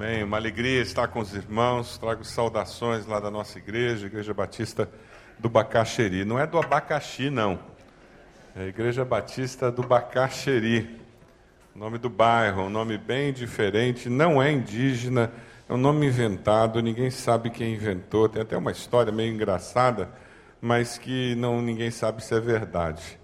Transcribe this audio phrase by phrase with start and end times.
[0.00, 0.22] Amém.
[0.22, 1.98] Uma alegria estar com os irmãos.
[1.98, 4.88] Trago saudações lá da nossa igreja, Igreja Batista
[5.40, 6.24] do Bacaxeri.
[6.24, 7.58] Não é do abacaxi, não.
[8.54, 11.00] É a Igreja Batista do Bacaxeri.
[11.74, 15.32] Nome do bairro, um nome bem diferente, não é indígena,
[15.68, 18.28] é um nome inventado, ninguém sabe quem inventou.
[18.28, 20.08] Tem até uma história meio engraçada,
[20.60, 23.18] mas que não ninguém sabe se é verdade.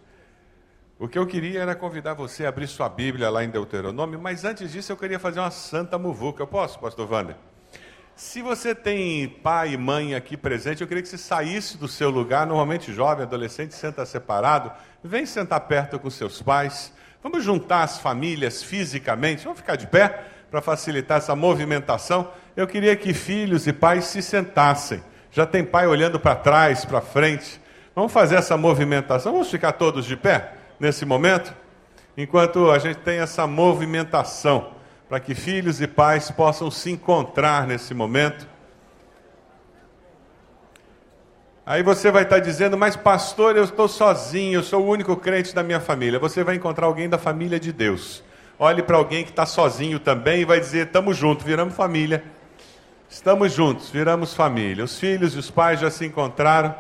[0.96, 4.44] O que eu queria era convidar você a abrir sua Bíblia lá em Deuteronômio, mas
[4.44, 6.40] antes disso eu queria fazer uma santa muvuca.
[6.40, 7.34] Eu posso, pastor Wander?
[8.14, 12.10] Se você tem pai e mãe aqui presente, eu queria que você saísse do seu
[12.10, 12.46] lugar.
[12.46, 14.70] Normalmente, jovem, adolescente, senta separado.
[15.02, 16.92] Vem sentar perto com seus pais.
[17.20, 19.42] Vamos juntar as famílias fisicamente.
[19.42, 22.30] Vamos ficar de pé para facilitar essa movimentação.
[22.56, 25.02] Eu queria que filhos e pais se sentassem.
[25.32, 27.60] Já tem pai olhando para trás, para frente.
[27.96, 29.32] Vamos fazer essa movimentação.
[29.32, 30.62] Vamos ficar todos de pé?
[30.78, 31.54] Nesse momento,
[32.16, 34.72] enquanto a gente tem essa movimentação
[35.08, 38.48] para que filhos e pais possam se encontrar nesse momento.
[41.66, 45.54] Aí você vai estar dizendo, mas pastor, eu estou sozinho, eu sou o único crente
[45.54, 46.18] da minha família.
[46.18, 48.22] Você vai encontrar alguém da família de Deus.
[48.58, 52.22] Olhe para alguém que está sozinho também e vai dizer: estamos juntos, viramos família.
[53.08, 54.84] Estamos juntos, viramos família.
[54.84, 56.74] Os filhos e os pais já se encontraram.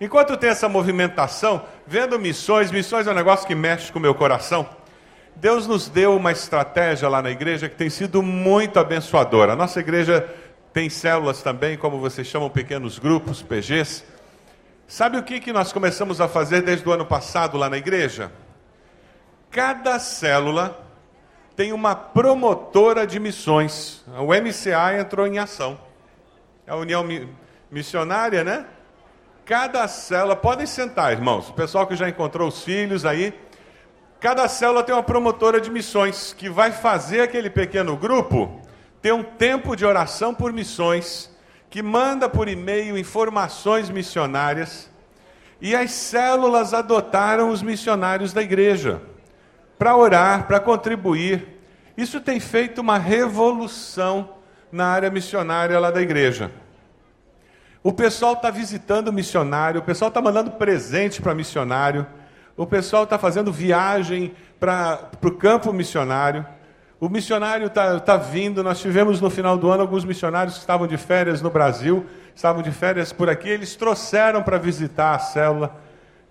[0.00, 4.14] Enquanto tem essa movimentação, vendo missões, missões é um negócio que mexe com o meu
[4.14, 4.68] coração.
[5.34, 9.52] Deus nos deu uma estratégia lá na igreja que tem sido muito abençoadora.
[9.52, 10.28] A nossa igreja
[10.72, 14.04] tem células também, como vocês chamam, pequenos grupos, PGs.
[14.86, 18.30] Sabe o que, que nós começamos a fazer desde o ano passado lá na igreja?
[19.50, 20.78] Cada célula
[21.56, 24.04] tem uma promotora de missões.
[24.18, 25.78] O MCA entrou em ação.
[26.66, 27.04] É a União
[27.70, 28.66] Missionária, né?
[29.46, 33.32] Cada célula, podem sentar, irmãos, o pessoal que já encontrou os filhos aí,
[34.18, 38.60] cada célula tem uma promotora de missões que vai fazer aquele pequeno grupo
[39.00, 41.30] ter um tempo de oração por missões,
[41.70, 44.90] que manda por e-mail informações missionárias,
[45.60, 49.00] e as células adotaram os missionários da igreja
[49.78, 51.60] para orar, para contribuir.
[51.96, 54.28] Isso tem feito uma revolução
[54.72, 56.50] na área missionária lá da igreja.
[57.86, 62.04] O pessoal está visitando missionário, o pessoal está mandando presente para missionário,
[62.56, 66.44] o pessoal está fazendo viagem para o campo missionário.
[66.98, 68.60] O missionário está tá vindo.
[68.60, 72.04] Nós tivemos no final do ano alguns missionários que estavam de férias no Brasil,
[72.34, 73.50] estavam de férias por aqui.
[73.50, 75.76] Eles trouxeram para visitar a célula.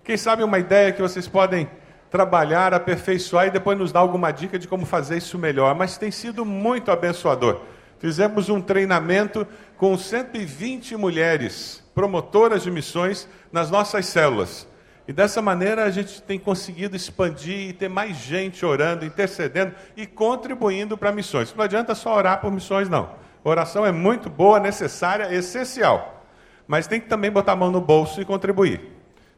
[0.04, 1.70] Quem sabe uma ideia que vocês podem
[2.10, 5.74] trabalhar, aperfeiçoar e depois nos dar alguma dica de como fazer isso melhor.
[5.74, 7.62] Mas tem sido muito abençoador.
[7.98, 9.46] Fizemos um treinamento
[9.76, 14.66] com 120 mulheres promotoras de missões nas nossas células.
[15.08, 20.06] E dessa maneira a gente tem conseguido expandir e ter mais gente orando, intercedendo e
[20.06, 21.54] contribuindo para missões.
[21.54, 23.14] Não adianta só orar por missões, não.
[23.44, 26.24] oração é muito boa, necessária, essencial.
[26.66, 28.80] Mas tem que também botar a mão no bolso e contribuir.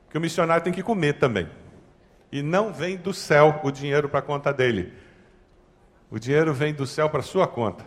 [0.04, 1.47] Porque o missionário tem que comer também.
[2.32, 4.94] E não vem do céu o dinheiro para a conta dele.
[6.10, 7.84] O dinheiro vem do céu para a sua conta.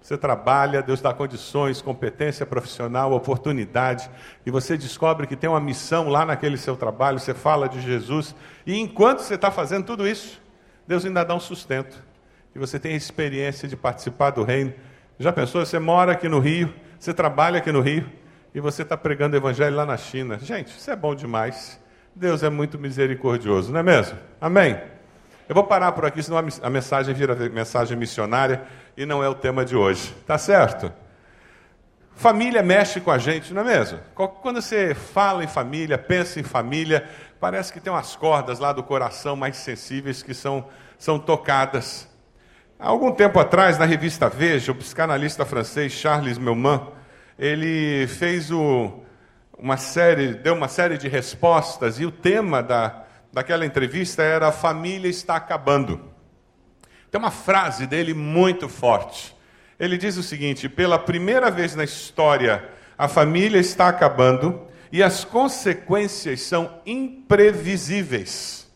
[0.00, 4.10] Você trabalha, Deus dá condições, competência profissional, oportunidade,
[4.46, 8.34] e você descobre que tem uma missão lá naquele seu trabalho, você fala de Jesus,
[8.66, 10.40] e enquanto você está fazendo tudo isso,
[10.86, 12.02] Deus ainda dá um sustento.
[12.54, 14.72] E você tem a experiência de participar do reino.
[15.18, 15.64] Já pensou?
[15.64, 18.10] Você mora aqui no Rio, você trabalha aqui no Rio,
[18.54, 20.38] e você está pregando o evangelho lá na China.
[20.38, 21.80] Gente, isso é bom demais.
[22.16, 24.18] Deus é muito misericordioso, não é mesmo?
[24.40, 24.80] Amém?
[25.48, 28.62] Eu vou parar por aqui, senão a mensagem vira mensagem missionária
[29.00, 30.14] e não é o tema de hoje.
[30.26, 30.92] Tá certo?
[32.14, 33.98] Família mexe com a gente, não é mesmo?
[34.14, 37.08] Quando você fala em família, pensa em família,
[37.40, 40.66] parece que tem umas cordas lá do coração mais sensíveis que são,
[40.98, 42.06] são tocadas.
[42.78, 46.86] Há algum tempo atrás, na revista Veja, o psicanalista francês Charles Melman,
[47.38, 49.00] ele fez o,
[49.56, 54.52] uma série, deu uma série de respostas e o tema da, daquela entrevista era a
[54.52, 56.09] família está acabando.
[57.10, 59.34] Tem uma frase dele muito forte.
[59.78, 65.24] Ele diz o seguinte: pela primeira vez na história, a família está acabando e as
[65.24, 68.70] consequências são imprevisíveis.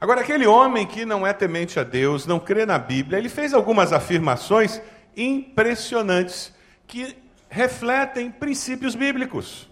[0.00, 3.52] Agora, aquele homem que não é temente a Deus, não crê na Bíblia, ele fez
[3.52, 4.80] algumas afirmações
[5.14, 6.54] impressionantes
[6.86, 7.14] que
[7.50, 9.68] refletem princípios bíblicos.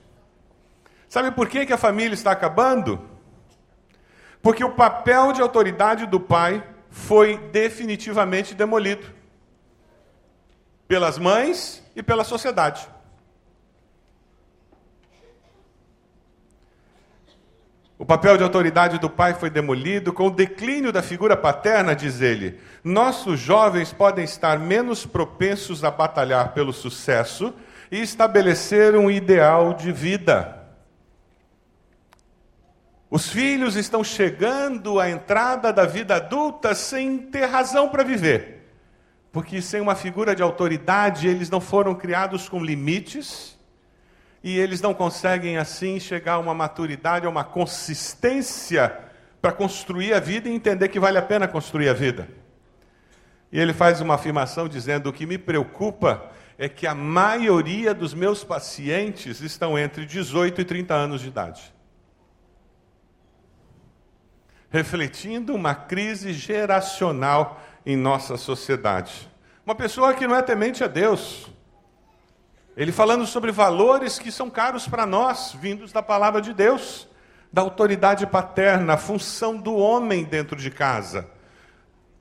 [1.09, 3.09] Sabe por que, a família está acabando?
[4.43, 9.07] Porque o papel de autoridade do pai foi definitivamente demolido
[10.87, 12.89] pelas mães e pela sociedade.
[17.99, 22.21] O papel de autoridade do pai foi demolido com o declínio da figura paterna, diz
[22.21, 22.61] ele.
[22.85, 27.53] Nossos jovens podem estar menos propensos a batalhar pelo sucesso
[27.91, 30.58] e estabelecer um ideal de vida.
[33.11, 38.69] Os filhos estão chegando à entrada da vida adulta sem ter razão para viver,
[39.33, 43.59] porque sem uma figura de autoridade eles não foram criados com limites
[44.45, 48.95] e eles não conseguem assim chegar a uma maturidade, a uma consistência
[49.41, 52.29] para construir a vida e entender que vale a pena construir a vida.
[53.51, 58.13] E ele faz uma afirmação dizendo: o que me preocupa é que a maioria dos
[58.13, 61.78] meus pacientes estão entre 18 e 30 anos de idade
[64.71, 69.29] refletindo uma crise geracional em nossa sociedade.
[69.65, 71.51] Uma pessoa que não é temente a Deus.
[72.77, 77.09] Ele falando sobre valores que são caros para nós, vindos da palavra de Deus,
[77.53, 81.29] da autoridade paterna, a função do homem dentro de casa.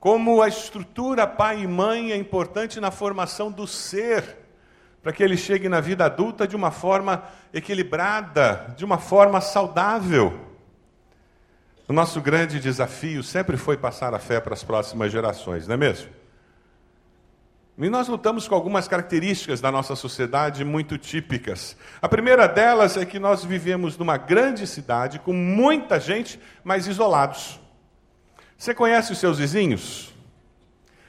[0.00, 4.36] Como a estrutura pai e mãe é importante na formação do ser,
[5.02, 10.47] para que ele chegue na vida adulta de uma forma equilibrada, de uma forma saudável.
[11.88, 15.78] O nosso grande desafio sempre foi passar a fé para as próximas gerações, não é
[15.78, 16.10] mesmo?
[17.78, 21.78] E nós lutamos com algumas características da nossa sociedade muito típicas.
[22.02, 27.58] A primeira delas é que nós vivemos numa grande cidade com muita gente, mas isolados.
[28.58, 30.12] Você conhece os seus vizinhos?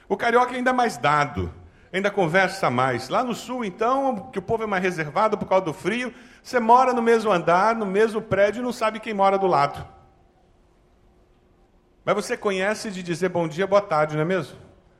[0.08, 1.52] O carioca é ainda mais dado,
[1.92, 3.10] ainda conversa mais.
[3.10, 6.58] Lá no sul, então, que o povo é mais reservado por causa do frio, você
[6.58, 9.99] mora no mesmo andar, no mesmo prédio e não sabe quem mora do lado.
[12.04, 14.56] Mas você conhece de dizer bom dia, boa tarde, não é mesmo?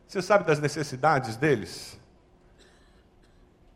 [0.06, 1.99] Você sabe das necessidades deles?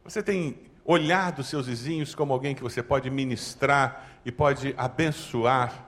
[0.04, 5.86] Você tem olhado seus vizinhos como alguém que você pode ministrar e pode abençoar?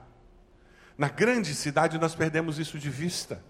[0.96, 3.42] Na grande cidade nós perdemos isso de vista.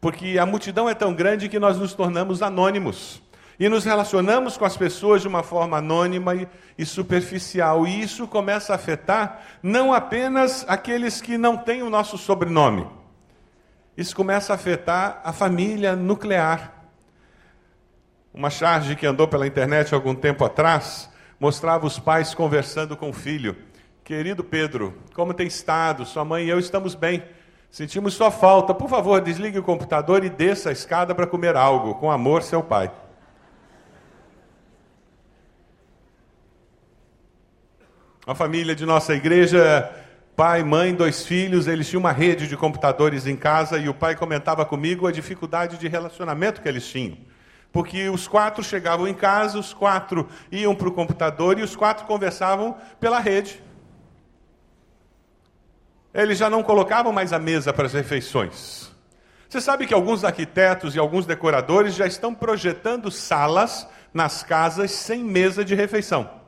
[0.00, 3.22] Porque a multidão é tão grande que nós nos tornamos anônimos.
[3.58, 6.34] E nos relacionamos com as pessoas de uma forma anônima
[6.76, 7.86] e, superficial.
[7.86, 12.86] E isso começa a afetar não apenas aqueles que não têm o nosso sobrenome.
[13.96, 16.74] Isso começa a afetar a família nuclear.
[18.32, 21.08] Uma charge que andou pela internet algum tempo atrás
[21.40, 23.56] mostrava os pais conversando com o filho.
[24.04, 26.04] Querido Pedro, como tem estado?
[26.04, 27.22] Sua mãe e eu estamos bem.
[27.70, 28.74] Sentimos sua falta.
[28.74, 31.94] Por favor, desligue o computador e desça a escada para comer algo.
[31.94, 32.92] Com amor, seu pai.
[38.26, 39.88] A família de nossa igreja,
[40.34, 44.16] pai, mãe, dois filhos, eles tinham uma rede de computadores em casa e o pai
[44.16, 47.16] comentava comigo a dificuldade de relacionamento que eles tinham.
[47.70, 52.04] Porque os quatro chegavam em casa, os quatro iam para o computador e os quatro
[52.04, 53.62] conversavam pela rede.
[56.12, 58.90] Eles já não colocavam mais a mesa para as refeições.
[59.48, 65.22] Você sabe que alguns arquitetos e alguns decoradores já estão projetando salas nas casas sem
[65.22, 66.44] mesa de refeição.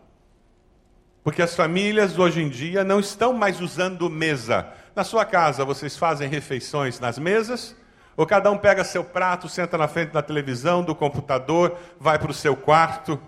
[1.23, 4.67] Porque as famílias hoje em dia não estão mais usando mesa.
[4.95, 7.77] Na sua casa, vocês fazem refeições nas mesas?
[8.17, 12.31] Ou cada um pega seu prato, senta na frente da televisão, do computador, vai para
[12.31, 13.21] o seu quarto?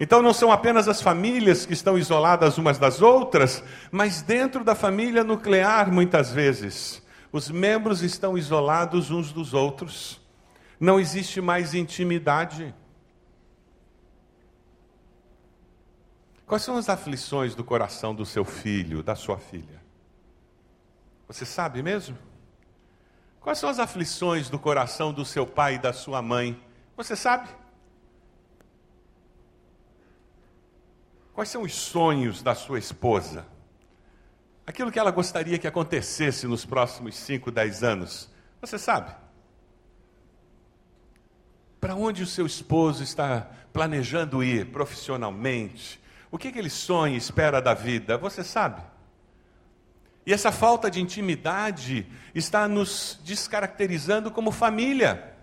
[0.00, 3.62] Então não são apenas as famílias que estão isoladas umas das outras,
[3.92, 10.18] mas dentro da família nuclear, muitas vezes, os membros estão isolados uns dos outros.
[10.80, 12.74] Não existe mais intimidade.
[16.50, 19.80] Quais são as aflições do coração do seu filho, da sua filha?
[21.28, 22.18] Você sabe mesmo?
[23.40, 26.60] Quais são as aflições do coração do seu pai e da sua mãe?
[26.96, 27.48] Você sabe?
[31.32, 33.46] Quais são os sonhos da sua esposa?
[34.66, 38.28] Aquilo que ela gostaria que acontecesse nos próximos 5, 10 anos.
[38.60, 39.14] Você sabe?
[41.80, 47.18] Para onde o seu esposo está planejando ir profissionalmente, o que, que ele sonha e
[47.18, 48.16] espera da vida?
[48.16, 48.82] Você sabe.
[50.24, 55.34] E essa falta de intimidade está nos descaracterizando como família.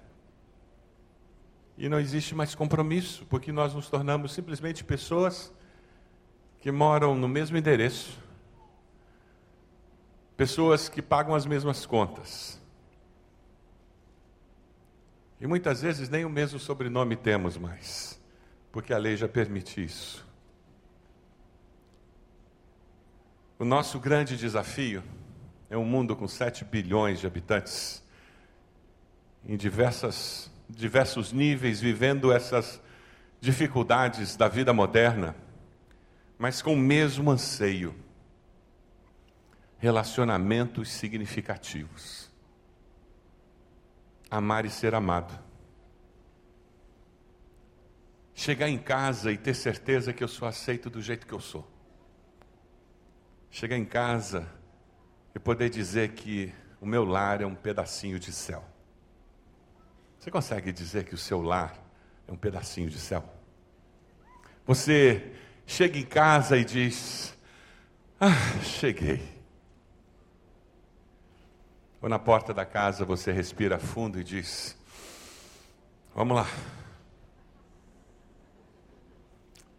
[1.78, 5.54] E não existe mais compromisso, porque nós nos tornamos simplesmente pessoas
[6.60, 8.18] que moram no mesmo endereço,
[10.36, 12.62] pessoas que pagam as mesmas contas.
[15.40, 18.20] E muitas vezes nem o mesmo sobrenome temos mais,
[18.72, 20.27] porque a lei já permite isso.
[23.60, 25.04] O nosso grande desafio
[25.68, 28.04] é um mundo com 7 bilhões de habitantes,
[29.44, 32.80] em diversas, diversos níveis, vivendo essas
[33.42, 35.36] dificuldades da vida moderna,
[36.38, 37.96] mas com o mesmo anseio
[39.80, 42.30] relacionamentos significativos.
[44.30, 45.38] Amar e ser amado.
[48.36, 51.77] Chegar em casa e ter certeza que eu sou aceito do jeito que eu sou.
[53.50, 54.48] Chegar em casa
[55.34, 58.64] e poder dizer que o meu lar é um pedacinho de céu.
[60.20, 61.78] Você consegue dizer que o seu lar
[62.28, 63.24] é um pedacinho de céu?
[64.66, 65.34] Você
[65.66, 67.36] chega em casa e diz:
[68.20, 69.38] Ah, cheguei.
[72.02, 74.78] Ou na porta da casa você respira fundo e diz:
[76.14, 76.48] Vamos lá.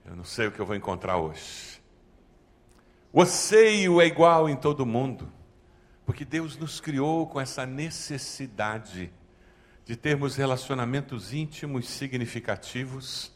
[0.05, 1.78] Eu não sei o que eu vou encontrar hoje.
[3.13, 5.33] O anseio é igual em todo mundo,
[6.05, 9.11] porque Deus nos criou com essa necessidade
[9.85, 13.33] de termos relacionamentos íntimos significativos.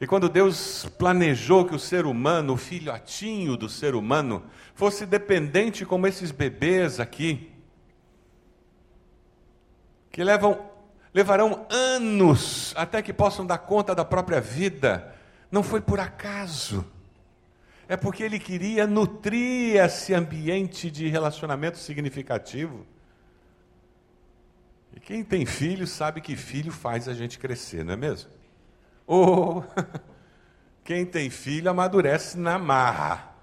[0.00, 5.86] E quando Deus planejou que o ser humano, o filhotinho do ser humano, fosse dependente
[5.86, 7.52] como esses bebês aqui,
[10.10, 10.68] que levam,
[11.14, 15.14] levarão anos até que possam dar conta da própria vida,
[15.50, 16.84] não foi por acaso.
[17.88, 22.86] É porque ele queria nutrir esse ambiente de relacionamento significativo.
[24.94, 28.30] E quem tem filho sabe que filho faz a gente crescer, não é mesmo?
[29.06, 29.64] Ou
[30.84, 33.34] quem tem filho amadurece na marra.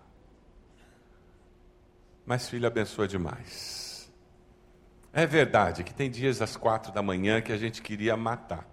[2.24, 4.12] Mas filho abençoa demais.
[5.12, 8.68] É verdade que tem dias às quatro da manhã que a gente queria matar.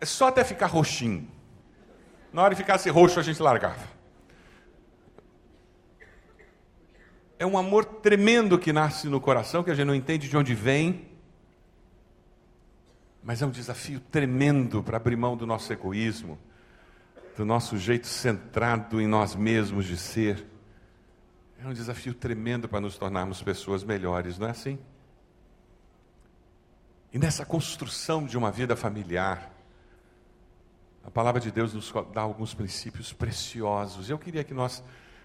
[0.00, 1.30] É só até ficar roxinho.
[2.34, 3.88] Na hora de ficasse roxo, a gente largava.
[7.38, 10.52] É um amor tremendo que nasce no coração, que a gente não entende de onde
[10.52, 11.06] vem.
[13.22, 16.36] Mas é um desafio tremendo para abrir mão do nosso egoísmo,
[17.36, 20.44] do nosso jeito centrado em nós mesmos de ser
[21.64, 24.78] é um desafio tremendo para nos tornarmos pessoas melhores, não é assim?
[27.10, 29.53] E nessa construção de uma vida familiar,
[31.06, 34.08] a palavra de Deus nos dá alguns princípios preciosos.
[34.08, 34.82] Eu queria que nós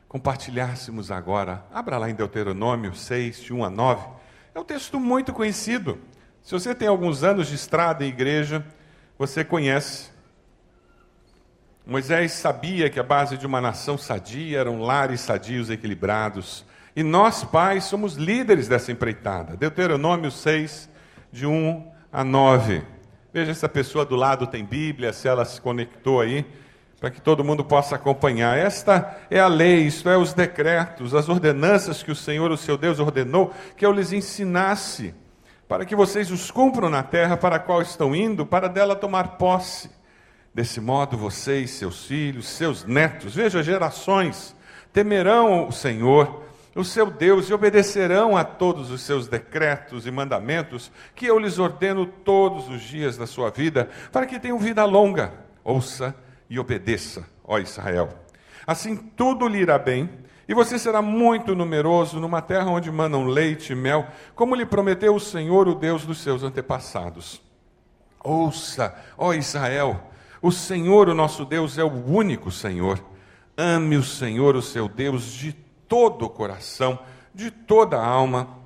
[0.10, 1.64] compartilhássemos agora.
[1.74, 4.08] Abra lá em Deuteronômio 6, de 1 a 9.
[4.54, 5.98] É um texto muito conhecido.
[6.44, 8.66] Se você tem alguns anos de estrada e igreja,
[9.18, 10.10] você conhece.
[11.86, 16.66] Moisés sabia que a base de uma nação sadia eram lares sadios equilibrados.
[16.96, 19.56] E nós, pais, somos líderes dessa empreitada.
[19.56, 20.90] Deuteronômio 6,
[21.32, 22.99] de 1 a 9.
[23.34, 26.46] Veja se a pessoa do lado tem Bíblia, se ela se conectou aí,
[27.00, 28.58] para que todo mundo possa acompanhar.
[28.58, 32.78] Esta é a lei, isto é, os decretos, as ordenanças que o Senhor, o seu
[32.78, 35.14] Deus, ordenou que eu lhes ensinasse,
[35.68, 39.38] para que vocês os cumpram na terra para a qual estão indo, para dela tomar
[39.38, 39.90] posse
[40.54, 44.56] Desse modo, vocês, seus filhos, seus netos, veja, gerações,
[44.92, 46.44] temerão o Senhor,
[46.80, 51.60] o seu Deus, e obedecerão a todos os seus decretos e mandamentos que eu lhes
[51.60, 55.34] ordeno todos os dias da sua vida, para que tenham vida longa.
[55.62, 56.16] Ouça
[56.50, 58.10] e obedeça, ó Israel.
[58.66, 60.10] Assim tudo lhe irá bem,
[60.48, 65.14] e você será muito numeroso numa terra onde manam leite e mel, como lhe prometeu
[65.14, 67.42] o Senhor, o Deus dos seus antepassados.
[68.24, 70.10] Ouça, ó Israel,
[70.42, 73.04] o Senhor, o nosso Deus, é o único Senhor.
[73.58, 75.54] Ame o Senhor, o seu Deus, de
[75.90, 77.00] todo o coração,
[77.34, 78.58] de toda a alma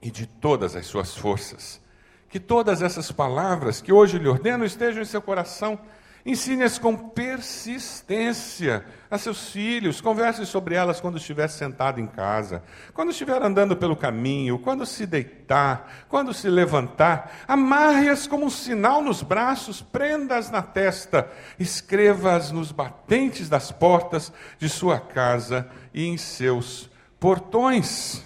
[0.00, 1.80] e de todas as suas forças.
[2.28, 5.78] Que todas essas palavras que hoje lhe ordeno estejam em seu coração
[6.24, 12.62] Ensine-as com persistência a seus filhos, converse sobre elas quando estiver sentado em casa,
[12.94, 17.44] quando estiver andando pelo caminho, quando se deitar, quando se levantar.
[17.48, 24.68] Amarre-as como um sinal nos braços, prenda-as na testa, escreva-as nos batentes das portas de
[24.68, 26.88] sua casa e em seus
[27.18, 28.24] portões.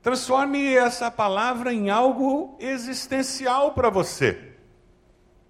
[0.00, 4.47] Transforme essa palavra em algo existencial para você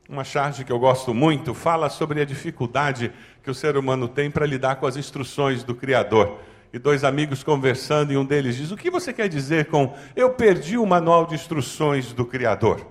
[0.09, 3.13] uma charge que eu gosto muito, fala sobre a dificuldade
[3.43, 6.39] que o ser humano tem para lidar com as instruções do Criador.
[6.73, 10.31] E dois amigos conversando, e um deles diz: O que você quer dizer com eu
[10.31, 12.87] perdi o manual de instruções do Criador?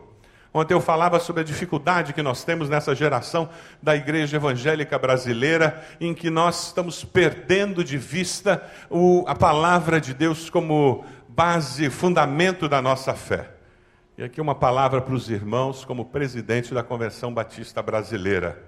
[0.53, 3.49] Ontem eu falava sobre a dificuldade que nós temos nessa geração
[3.81, 10.13] da igreja evangélica brasileira, em que nós estamos perdendo de vista o, a palavra de
[10.13, 13.56] Deus como base, fundamento da nossa fé.
[14.17, 18.63] E aqui uma palavra para os irmãos, como presidente da Convenção Batista Brasileira.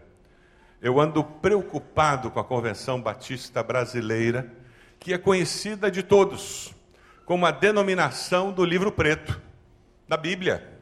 [0.80, 4.54] Eu ando preocupado com a Convenção Batista Brasileira,
[5.00, 6.72] que é conhecida de todos
[7.26, 9.42] como a denominação do livro preto
[10.08, 10.80] da Bíblia.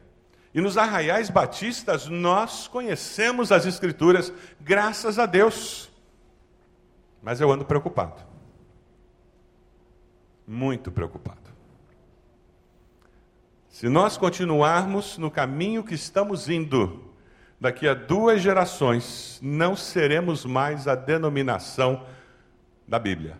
[0.54, 5.90] E nos arraiais batistas nós conhecemos as Escrituras, graças a Deus.
[7.22, 8.22] Mas eu ando preocupado.
[10.46, 11.47] Muito preocupado.
[13.78, 17.14] Se nós continuarmos no caminho que estamos indo,
[17.60, 22.04] daqui a duas gerações, não seremos mais a denominação
[22.88, 23.38] da Bíblia.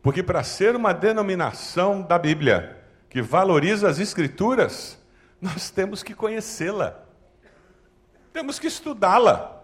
[0.00, 4.98] Porque para ser uma denominação da Bíblia que valoriza as Escrituras,
[5.42, 6.98] nós temos que conhecê-la,
[8.32, 9.54] temos que estudá-la.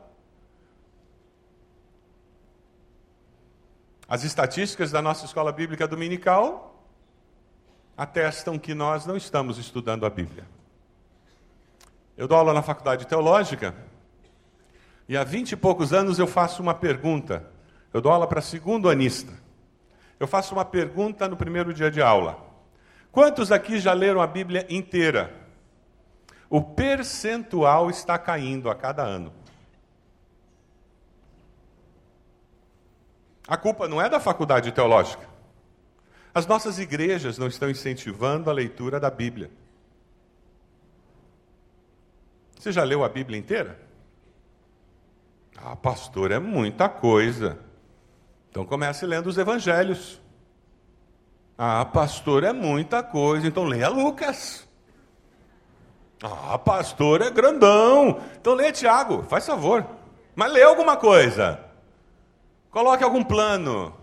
[4.07, 6.73] As estatísticas da nossa escola bíblica dominical
[7.97, 10.45] atestam que nós não estamos estudando a Bíblia.
[12.17, 13.75] Eu dou aula na faculdade teológica
[15.09, 17.45] e há vinte e poucos anos eu faço uma pergunta.
[17.93, 19.33] Eu dou aula para segundo anista.
[20.19, 22.39] Eu faço uma pergunta no primeiro dia de aula.
[23.13, 25.33] Quantos aqui já leram a Bíblia inteira?
[26.49, 29.33] O percentual está caindo a cada ano.
[33.47, 35.34] A culpa não é da faculdade teológica.
[36.35, 39.51] As nossas igrejas não estão incentivando a leitura da Bíblia.
[42.59, 43.79] Você já leu a Bíblia inteira?
[45.57, 47.59] Ah, pastor, é muita coisa.
[48.51, 50.21] Então comece lendo os evangelhos.
[51.57, 53.47] Ah, pastor, é muita coisa.
[53.47, 54.67] Então leia Lucas.
[56.21, 58.21] Ah, pastor, é grandão.
[58.41, 59.87] Então leia Tiago, faz favor.
[60.35, 61.61] Mas lê alguma coisa.
[62.71, 63.95] Coloque algum plano.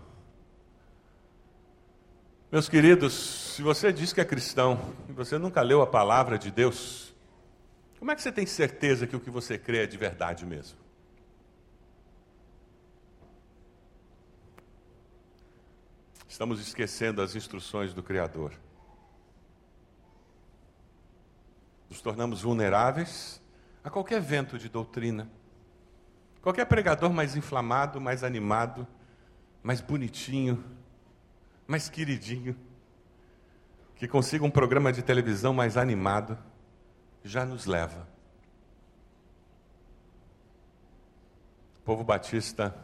[2.52, 6.50] Meus queridos, se você diz que é cristão e você nunca leu a palavra de
[6.50, 7.14] Deus,
[7.98, 10.78] como é que você tem certeza que o que você crê é de verdade mesmo?
[16.28, 18.52] Estamos esquecendo as instruções do Criador.
[21.88, 23.40] Nos tornamos vulneráveis
[23.82, 25.26] a qualquer vento de doutrina
[26.42, 28.86] Qualquer pregador mais inflamado, mais animado,
[29.62, 30.62] mais bonitinho,
[31.66, 32.56] mais queridinho,
[33.96, 36.38] que consiga um programa de televisão mais animado,
[37.24, 38.08] já nos leva.
[41.84, 42.74] Povo Batista,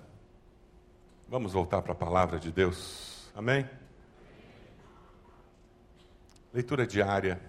[1.28, 3.30] vamos voltar para a palavra de Deus.
[3.34, 3.68] Amém?
[6.52, 7.40] Leitura diária,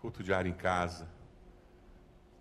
[0.00, 1.08] culto diário em casa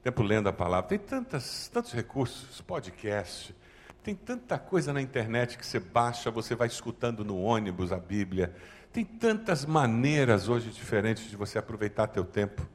[0.02, 0.90] tempo lendo a palavra.
[0.90, 3.56] Tem tantas, tantos recursos, podcast,
[4.04, 8.56] tem tanta coisa na internet que você baixa, você vai escutando no ônibus a Bíblia.
[8.92, 12.68] Tem tantas maneiras hoje diferentes de você aproveitar teu tempo.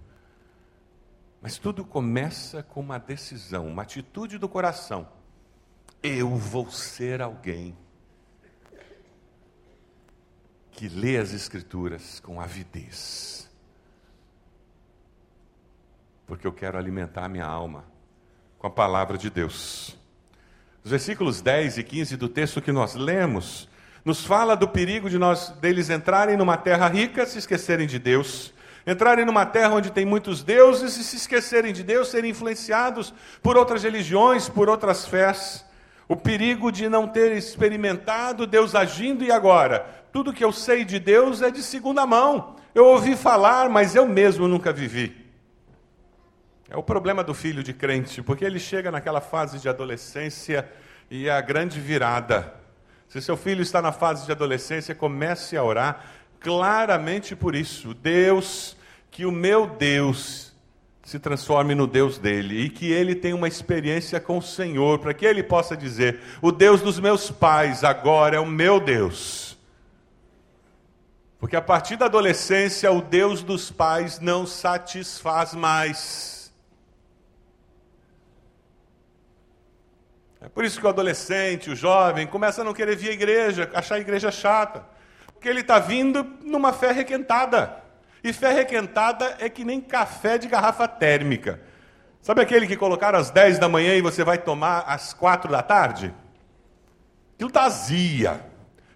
[1.43, 5.09] Mas tudo começa com uma decisão, uma atitude do coração.
[6.03, 7.77] Eu vou ser alguém
[10.71, 13.47] que lê as Escrituras com avidez
[16.27, 17.85] porque eu quero alimentar a minha alma
[18.59, 19.96] com a palavra de Deus.
[20.87, 23.69] Os versículos 10 e 15 do texto que nós lemos
[24.05, 28.55] nos fala do perigo de nós deles entrarem numa terra rica, se esquecerem de Deus,
[28.87, 33.57] entrarem numa terra onde tem muitos deuses e se esquecerem de Deus, serem influenciados por
[33.57, 35.65] outras religiões, por outras fés.
[36.09, 41.01] O perigo de não ter experimentado Deus agindo e agora, tudo que eu sei de
[41.01, 42.55] Deus é de segunda mão.
[42.73, 45.26] Eu ouvi falar, mas eu mesmo nunca vivi.
[46.69, 50.69] É o problema do filho de crente, porque ele chega naquela fase de adolescência
[51.11, 52.53] e é a grande virada.
[53.09, 56.05] Se seu filho está na fase de adolescência, comece a orar
[56.41, 57.95] claramente por isso.
[57.95, 58.77] Deus,
[59.11, 60.53] que o meu Deus
[61.05, 65.15] se transforme no Deus dele e que ele tenha uma experiência com o Senhor, para
[65.15, 69.57] que ele possa dizer: O Deus dos meus pais agora é o meu Deus.
[71.39, 76.36] Porque a partir da adolescência, o Deus dos pais não satisfaz mais.
[80.47, 83.69] É por isso que o adolescente, o jovem, começa a não querer vir à igreja,
[83.75, 84.87] achar a igreja chata.
[85.27, 87.83] Porque ele está vindo numa fé requentada.
[88.23, 91.61] E fé requentada é que nem café de garrafa térmica.
[92.23, 95.65] Sabe aquele que colocaram às 10 da manhã e você vai tomar às 4 da
[95.65, 96.15] tarde?
[97.35, 98.41] Aquilo dá azia.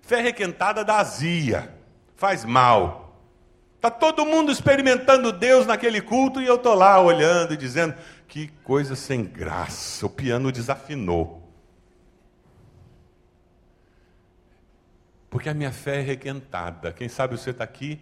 [0.02, 1.74] Fé requentada dá azia.
[2.14, 3.18] Faz mal.
[3.74, 7.96] Está todo mundo experimentando Deus naquele culto e eu estou lá olhando e dizendo:
[8.28, 11.39] que coisa sem graça, o piano desafinou.
[15.30, 16.92] Porque a minha fé é requentada.
[16.92, 18.00] Quem sabe você está aqui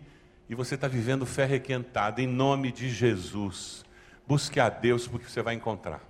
[0.49, 3.85] e você está vivendo fé requentada, em nome de Jesus.
[4.27, 6.01] Busque a Deus porque você vai encontrar.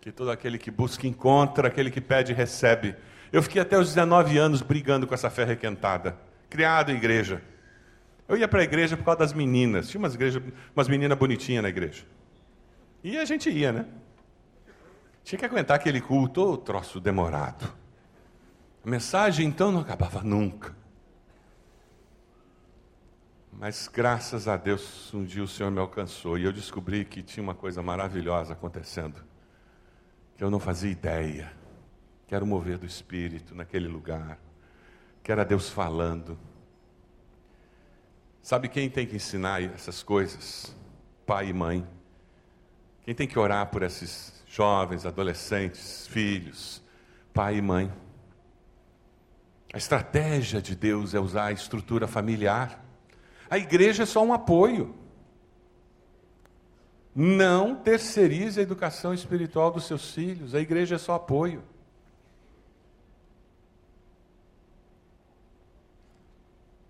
[0.00, 2.94] Que todo aquele que busca encontra, aquele que pede recebe.
[3.32, 6.16] Eu fiquei até os 19 anos brigando com essa fé requentada,
[6.48, 7.42] criado em igreja.
[8.28, 9.88] Eu ia para a igreja por causa das meninas.
[9.88, 10.40] Tinha umas, igrejas,
[10.74, 12.04] umas meninas bonitinhas na igreja.
[13.02, 13.86] E a gente ia, né?
[15.24, 17.79] Tinha que aguentar aquele culto, oh, troço demorado.
[18.84, 20.74] A mensagem então não acabava nunca.
[23.52, 27.42] Mas graças a Deus, um dia o Senhor me alcançou e eu descobri que tinha
[27.42, 29.22] uma coisa maravilhosa acontecendo,
[30.34, 31.52] que eu não fazia ideia,
[32.26, 34.38] que era o mover do Espírito naquele lugar,
[35.22, 36.38] que era Deus falando.
[38.42, 40.74] Sabe quem tem que ensinar essas coisas?
[41.26, 41.86] Pai e mãe.
[43.02, 46.82] Quem tem que orar por esses jovens, adolescentes, filhos?
[47.34, 47.92] Pai e mãe.
[49.72, 52.84] A estratégia de Deus é usar a estrutura familiar.
[53.48, 54.94] A igreja é só um apoio.
[57.14, 61.62] Não terceirize a educação espiritual dos seus filhos, a igreja é só apoio.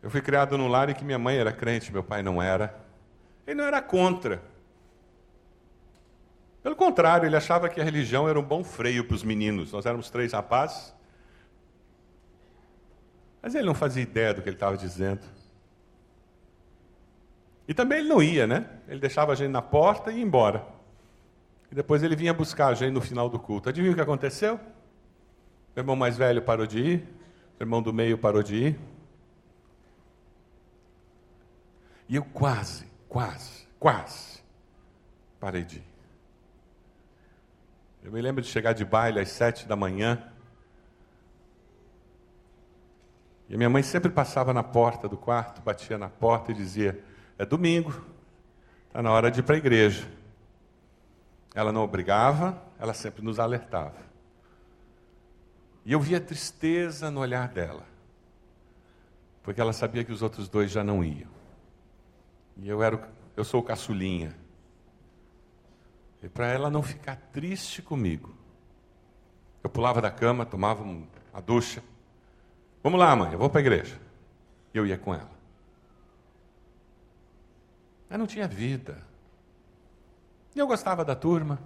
[0.03, 2.75] Eu fui criado num lar em que minha mãe era crente, meu pai não era.
[3.47, 4.43] Ele não era contra.
[6.63, 9.73] Pelo contrário, ele achava que a religião era um bom freio para os meninos.
[9.73, 10.95] Nós éramos três rapazes.
[13.43, 15.23] Mas ele não fazia ideia do que ele estava dizendo.
[17.67, 18.69] E também ele não ia, né?
[18.89, 20.67] Ele deixava a gente na porta e ia embora.
[21.71, 23.69] E depois ele vinha buscar a gente no final do culto.
[23.69, 24.59] Adivinha o que aconteceu?
[25.77, 27.09] O irmão mais velho parou de ir,
[27.59, 28.81] o irmão do meio parou de ir.
[32.09, 34.43] E eu quase, quase, quase
[35.39, 35.85] parei de ir.
[38.03, 40.30] Eu me lembro de chegar de baile às sete da manhã.
[43.51, 47.03] E minha mãe sempre passava na porta do quarto, batia na porta e dizia:
[47.37, 47.93] É domingo,
[48.87, 50.09] está na hora de ir para a igreja.
[51.53, 54.09] Ela não obrigava, ela sempre nos alertava.
[55.85, 57.83] E eu via tristeza no olhar dela,
[59.43, 61.29] porque ela sabia que os outros dois já não iam.
[62.57, 64.33] E eu era, eu sou o caçulinha.
[66.23, 68.33] E para ela não ficar triste comigo,
[69.65, 70.85] eu pulava da cama, tomava
[71.33, 71.83] a ducha.
[72.83, 73.99] Vamos lá, mãe, eu vou para a igreja.
[74.73, 75.31] E eu ia com ela.
[78.09, 79.03] Eu não tinha vida.
[80.55, 81.61] E eu gostava da turma.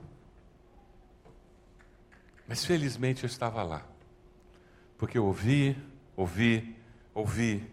[2.47, 3.83] Mas felizmente eu estava lá.
[4.99, 5.77] Porque eu ouvi,
[6.17, 6.77] ouvi,
[7.15, 7.71] ouvi,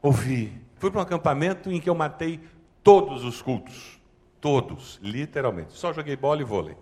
[0.00, 0.60] ouvi.
[0.76, 2.40] Fui para um acampamento em que eu matei
[2.82, 3.98] todos os cultos.
[4.40, 5.72] Todos, literalmente.
[5.72, 6.76] Só joguei bola e vôlei.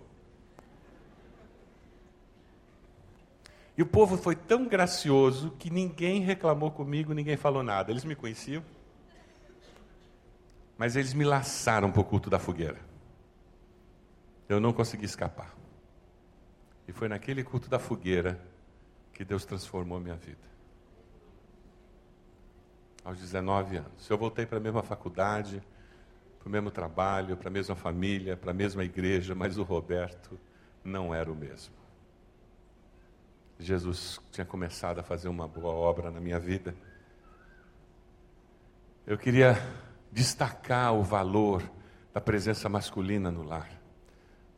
[3.77, 7.91] E o povo foi tão gracioso que ninguém reclamou comigo, ninguém falou nada.
[7.91, 8.63] Eles me conheciam,
[10.77, 12.79] mas eles me laçaram para o culto da fogueira.
[14.47, 15.55] Eu não consegui escapar.
[16.87, 18.39] E foi naquele culto da fogueira
[19.11, 20.53] que Deus transformou minha vida.
[23.03, 24.09] Aos 19 anos.
[24.09, 25.61] Eu voltei para a mesma faculdade,
[26.39, 30.39] para o mesmo trabalho, para a mesma família, para a mesma igreja, mas o Roberto
[30.83, 31.82] não era o mesmo.
[33.59, 36.75] Jesus tinha começado a fazer uma boa obra na minha vida.
[39.05, 39.57] Eu queria
[40.11, 41.63] destacar o valor
[42.13, 43.69] da presença masculina no lar.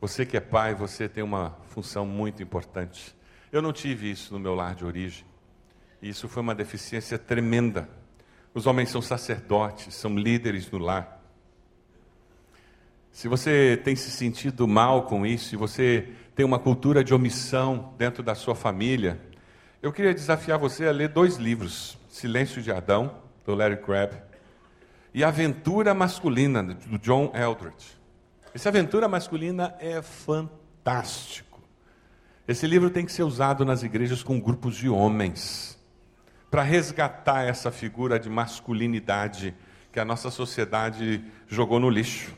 [0.00, 3.16] Você que é pai, você tem uma função muito importante.
[3.50, 5.24] Eu não tive isso no meu lar de origem.
[6.02, 7.88] E isso foi uma deficiência tremenda.
[8.52, 11.22] Os homens são sacerdotes, são líderes no lar.
[13.10, 17.94] Se você tem se sentido mal com isso, se você tem uma cultura de omissão
[17.96, 19.18] dentro da sua família,
[19.82, 24.12] eu queria desafiar você a ler dois livros: Silêncio de Adão, do Larry Crabb,
[25.14, 27.96] e Aventura Masculina, do John Eldredge.
[28.54, 31.62] Essa aventura masculina é fantástico.
[32.46, 35.78] Esse livro tem que ser usado nas igrejas com grupos de homens,
[36.50, 39.54] para resgatar essa figura de masculinidade
[39.90, 42.34] que a nossa sociedade jogou no lixo.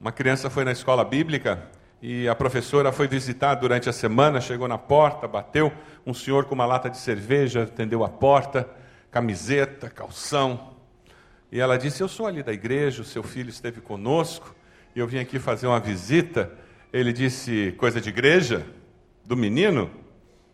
[0.00, 1.68] Uma criança foi na escola bíblica
[2.02, 5.72] e a professora foi visitar durante a semana, chegou na porta, bateu,
[6.04, 8.68] um senhor com uma lata de cerveja atendeu a porta,
[9.08, 10.74] camiseta, calção.
[11.50, 14.52] E ela disse: Eu sou ali da igreja, o seu filho esteve conosco
[14.96, 16.50] e eu vim aqui fazer uma visita.
[16.92, 18.66] Ele disse: Coisa de igreja?
[19.24, 19.88] Do menino?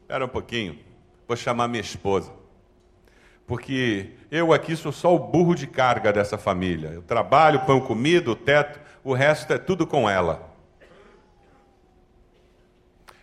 [0.03, 0.79] Espera um pouquinho,
[1.27, 2.31] vou chamar minha esposa.
[3.47, 6.89] Porque eu aqui sou só o burro de carga dessa família.
[6.89, 10.48] Eu trabalho, pão comido, teto, o resto é tudo com ela.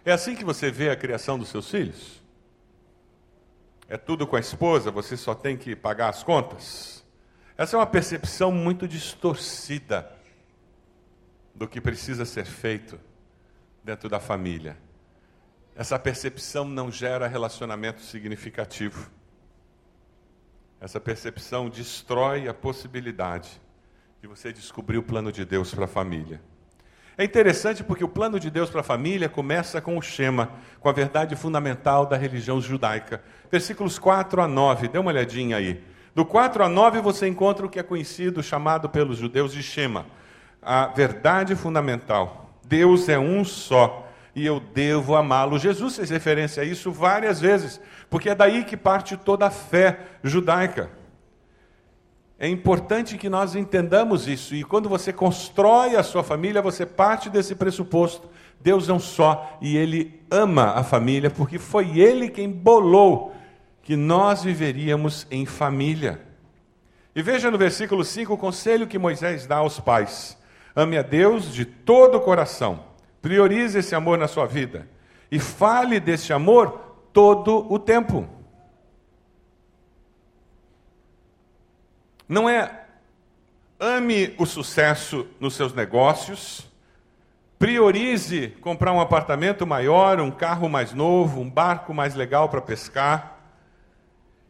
[0.05, 2.23] É assim que você vê a criação dos seus filhos?
[3.89, 7.03] É tudo com a esposa, você só tem que pagar as contas?
[7.57, 10.11] Essa é uma percepção muito distorcida
[11.55, 12.99] do que precisa ser feito
[13.83, 14.77] dentro da família.
[15.75, 19.09] Essa percepção não gera relacionamento significativo.
[20.79, 23.59] Essa percepção destrói a possibilidade
[24.21, 26.41] de você descobrir o plano de Deus para a família.
[27.17, 30.49] É interessante porque o plano de Deus para a família começa com o Shema,
[30.81, 33.21] com a verdade fundamental da religião judaica.
[33.49, 35.81] Versículos 4 a 9, dê uma olhadinha aí.
[36.13, 40.05] Do 4 a 9 você encontra o que é conhecido, chamado pelos judeus de Shema,
[40.61, 42.49] a verdade fundamental.
[42.67, 45.57] Deus é um só e eu devo amá-lo.
[45.57, 49.99] Jesus fez referência a isso várias vezes, porque é daí que parte toda a fé
[50.21, 50.89] judaica.
[52.37, 57.29] É importante que nós entendamos isso, e quando você constrói a sua família, você parte
[57.29, 58.29] desse pressuposto.
[58.59, 63.33] Deus é um só e Ele ama a família, porque foi Ele quem bolou
[63.81, 66.19] que nós viveríamos em família.
[67.15, 70.37] E veja no versículo 5 o conselho que Moisés dá aos pais:
[70.75, 72.83] ame a Deus de todo o coração,
[73.21, 74.87] priorize esse amor na sua vida
[75.31, 76.79] e fale desse amor
[77.13, 78.27] todo o tempo.
[82.27, 82.85] Não é
[83.79, 86.67] ame o sucesso nos seus negócios,
[87.59, 93.39] priorize comprar um apartamento maior, um carro mais novo, um barco mais legal para pescar,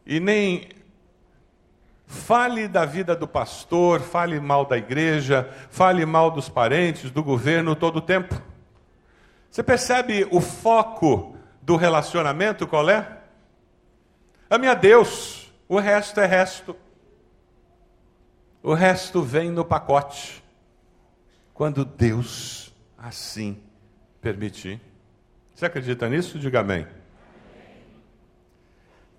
[0.06, 0.68] e nem
[2.06, 7.74] fale da vida do pastor, fale mal da igreja, fale mal dos parentes, do governo
[7.74, 8.40] todo o tempo.
[9.50, 13.18] Você percebe o foco do relacionamento qual é?
[14.48, 16.76] Ame a Deus, o resto é resto.
[18.66, 20.42] O resto vem no pacote,
[21.54, 23.62] quando Deus assim
[24.20, 24.80] permitir.
[25.54, 26.36] Você acredita nisso?
[26.36, 26.84] Diga amém.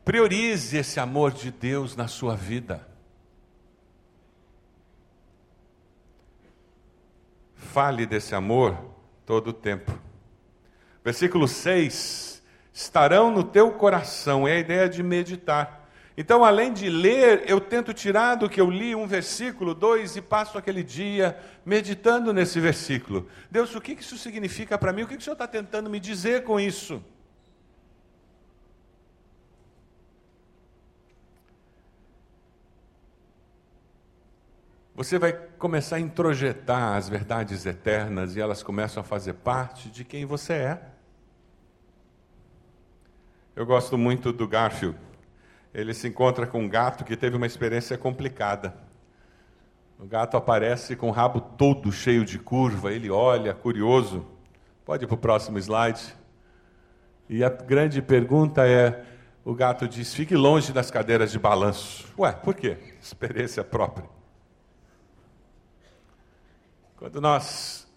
[0.03, 2.85] Priorize esse amor de Deus na sua vida.
[7.55, 8.77] Fale desse amor
[9.25, 9.97] todo o tempo.
[11.05, 15.86] Versículo 6: estarão no teu coração, é a ideia de meditar.
[16.19, 20.21] Então, além de ler, eu tento tirar do que eu li um versículo, dois, e
[20.21, 23.29] passo aquele dia meditando nesse versículo.
[23.51, 25.03] Deus, o que isso significa para mim?
[25.03, 27.03] O que o Senhor está tentando me dizer com isso?
[34.95, 40.03] Você vai começar a introjetar as verdades eternas e elas começam a fazer parte de
[40.03, 40.81] quem você é.
[43.55, 45.06] Eu gosto muito do Garfield
[45.73, 48.73] ele se encontra com um gato que teve uma experiência complicada.
[49.99, 54.25] O gato aparece com o rabo todo cheio de curva, ele olha, curioso.
[54.85, 56.15] Pode ir para o próximo slide.
[57.29, 59.03] E a grande pergunta é:
[59.43, 62.07] o gato diz, fique longe das cadeiras de balanço.
[62.17, 62.77] Ué, por quê?
[63.01, 64.07] Experiência própria.
[66.97, 67.87] Quando nós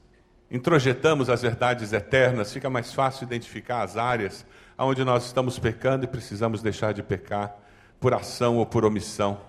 [0.50, 4.44] introjetamos as verdades eternas, fica mais fácil identificar as áreas
[4.84, 7.56] onde nós estamos pecando e precisamos deixar de pecar
[7.98, 9.40] por ação ou por omissão.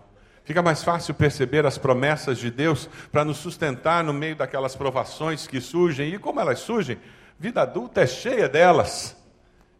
[0.43, 5.47] Fica mais fácil perceber as promessas de Deus para nos sustentar no meio daquelas provações
[5.47, 6.13] que surgem.
[6.13, 6.97] E como elas surgem?
[7.39, 9.15] Vida adulta é cheia delas.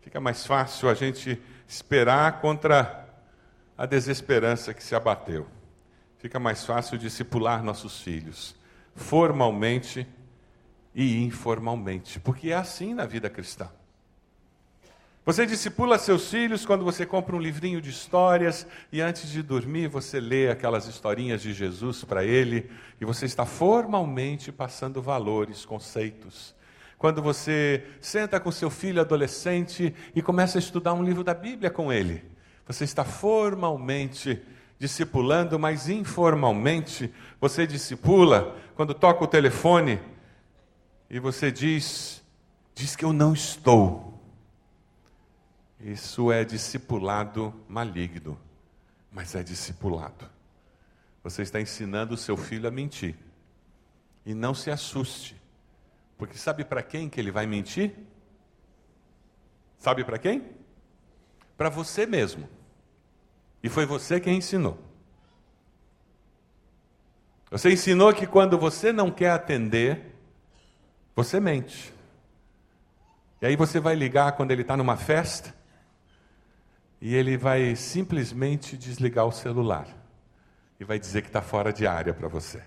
[0.01, 3.07] Fica mais fácil a gente esperar contra
[3.77, 5.47] a desesperança que se abateu.
[6.17, 8.55] Fica mais fácil discipular nossos filhos,
[8.95, 10.07] formalmente
[10.93, 13.69] e informalmente, porque é assim na vida cristã.
[15.23, 19.87] Você discipula seus filhos quando você compra um livrinho de histórias e antes de dormir
[19.87, 26.55] você lê aquelas historinhas de Jesus para ele e você está formalmente passando valores, conceitos.
[26.97, 31.69] Quando você senta com seu filho adolescente e começa a estudar um livro da Bíblia
[31.69, 32.23] com ele,
[32.65, 34.41] você está formalmente
[34.79, 39.99] discipulando, mas informalmente você discipula quando toca o telefone
[41.07, 42.23] e você diz:
[42.73, 44.10] diz que eu não estou
[45.83, 48.37] isso é discipulado maligno,
[49.11, 50.29] mas é discipulado.
[51.23, 53.15] Você está ensinando o seu filho a mentir.
[54.25, 55.35] E não se assuste,
[56.17, 57.95] porque sabe para quem que ele vai mentir?
[59.79, 60.51] Sabe para quem?
[61.57, 62.47] Para você mesmo.
[63.63, 64.79] E foi você quem ensinou.
[67.49, 70.15] Você ensinou que quando você não quer atender,
[71.15, 71.91] você mente.
[73.41, 75.60] E aí você vai ligar quando ele está numa festa
[77.01, 79.87] e ele vai simplesmente desligar o celular
[80.79, 82.63] e vai dizer que está fora de área para você.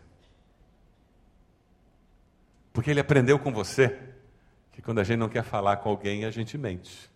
[2.72, 3.96] Porque ele aprendeu com você
[4.72, 7.08] que quando a gente não quer falar com alguém, a gente mente.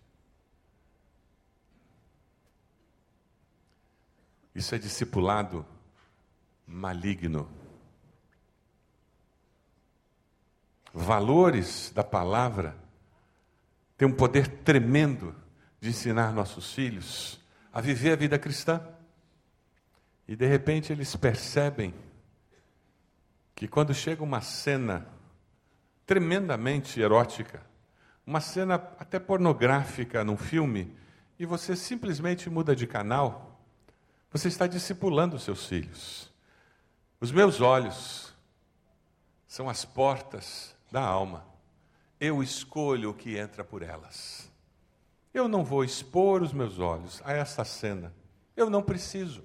[4.55, 5.67] Isso é discipulado
[6.65, 7.51] maligno.
[10.95, 12.77] Valores da palavra
[13.97, 15.35] têm um poder tremendo
[15.81, 17.41] de ensinar nossos filhos
[17.73, 18.81] a viver a vida cristã.
[20.27, 21.95] E de repente eles percebem
[23.55, 25.07] que quando chega uma cena
[26.07, 27.62] tremendamente erótica,
[28.27, 30.95] uma cena até pornográfica num filme,
[31.38, 33.61] e você simplesmente muda de canal,
[34.31, 36.33] você está discipulando seus filhos.
[37.21, 38.35] Os meus olhos
[39.47, 41.45] são as portas da alma.
[42.21, 44.51] Eu escolho o que entra por elas.
[45.33, 48.12] Eu não vou expor os meus olhos a essa cena.
[48.57, 49.45] Eu não preciso.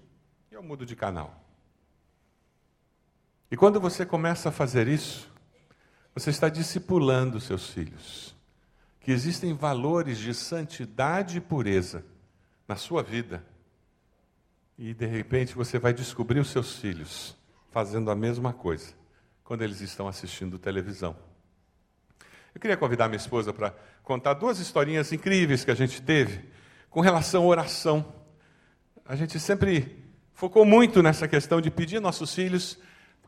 [0.49, 1.43] Eu mudo de canal.
[3.51, 5.31] E quando você começa a fazer isso,
[6.13, 8.35] você está discipulando seus filhos.
[8.99, 12.03] Que existem valores de santidade e pureza
[12.67, 13.45] na sua vida.
[14.77, 17.37] E de repente você vai descobrir os seus filhos
[17.69, 18.93] fazendo a mesma coisa
[19.43, 21.15] quando eles estão assistindo televisão.
[22.53, 26.49] Eu queria convidar minha esposa para contar duas historinhas incríveis que a gente teve
[26.89, 28.13] com relação à oração.
[29.05, 32.77] A gente sempre focou muito nessa questão de pedir aos nossos filhos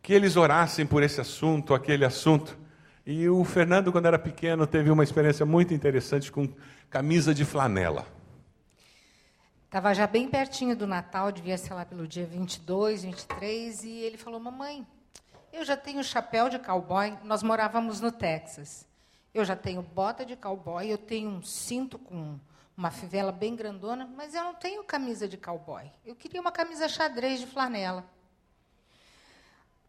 [0.01, 2.55] que eles orassem por esse assunto, aquele assunto.
[3.03, 6.47] E o Fernando, quando era pequeno, teve uma experiência muito interessante com
[6.89, 8.05] camisa de flanela.
[9.65, 14.17] Estava já bem pertinho do Natal, devia ser lá pelo dia 22, 23, e ele
[14.17, 14.85] falou: Mamãe,
[15.51, 17.17] eu já tenho chapéu de cowboy.
[17.23, 18.87] Nós morávamos no Texas.
[19.35, 22.39] Eu já tenho bota de cowboy, eu tenho um cinto com
[22.77, 25.91] uma fivela bem grandona, mas eu não tenho camisa de cowboy.
[26.05, 28.05] Eu queria uma camisa xadrez de flanela.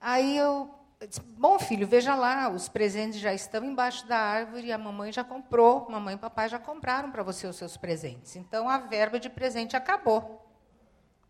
[0.00, 0.74] Aí eu
[1.08, 5.22] disse, bom filho, veja lá, os presentes já estão embaixo da árvore, a mamãe já
[5.22, 8.34] comprou, mamãe e papai já compraram para você os seus presentes.
[8.34, 10.44] Então a verba de presente acabou.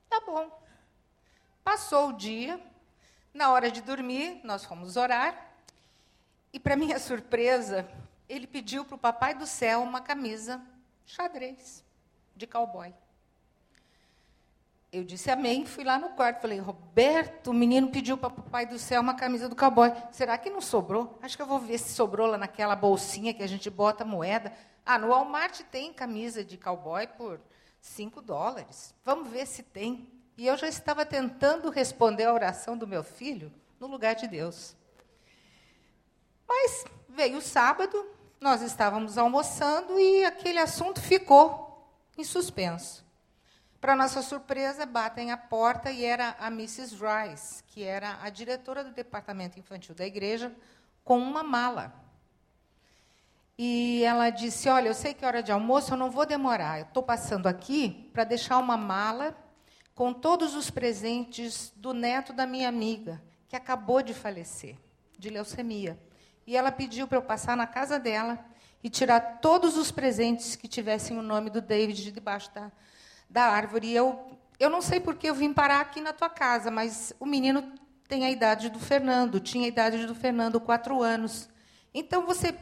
[0.08, 0.50] Tá bom.
[1.62, 2.58] Passou o dia,
[3.34, 5.52] na hora de dormir, nós fomos orar,
[6.50, 7.86] e para minha surpresa,
[8.28, 10.60] ele pediu para o Papai do Céu uma camisa
[11.04, 11.84] xadrez
[12.34, 12.92] de cowboy.
[14.92, 18.66] Eu disse amém, fui lá no quarto, falei, Roberto, o menino pediu para o Papai
[18.66, 19.92] do Céu uma camisa do cowboy.
[20.10, 21.18] Será que não sobrou?
[21.20, 24.52] Acho que eu vou ver se sobrou lá naquela bolsinha que a gente bota moeda.
[24.84, 27.40] Ah, no Walmart tem camisa de cowboy por
[27.80, 28.94] 5 dólares.
[29.04, 30.08] Vamos ver se tem.
[30.36, 34.76] E eu já estava tentando responder a oração do meu filho no lugar de Deus.
[36.48, 38.06] Mas veio o sábado,
[38.40, 41.66] nós estávamos almoçando e aquele assunto ficou
[42.16, 43.04] em suspenso.
[43.80, 46.96] Para nossa surpresa, batem a porta e era a Mrs.
[46.96, 50.52] Rice, que era a diretora do departamento infantil da igreja,
[51.04, 51.94] com uma mala.
[53.58, 56.78] E ela disse: Olha, eu sei que é hora de almoço, eu não vou demorar.
[56.78, 59.36] Eu estou passando aqui para deixar uma mala
[59.94, 64.76] com todos os presentes do neto da minha amiga, que acabou de falecer,
[65.18, 65.98] de leucemia.
[66.46, 68.38] E ela pediu para eu passar na casa dela
[68.82, 72.70] e tirar todos os presentes que tivessem o nome do David debaixo da,
[73.28, 73.88] da árvore.
[73.88, 77.26] E eu, eu não sei porque eu vim parar aqui na tua casa, mas o
[77.26, 77.72] menino
[78.06, 81.48] tem a idade do Fernando, tinha a idade do Fernando, quatro anos.
[81.92, 82.54] Então você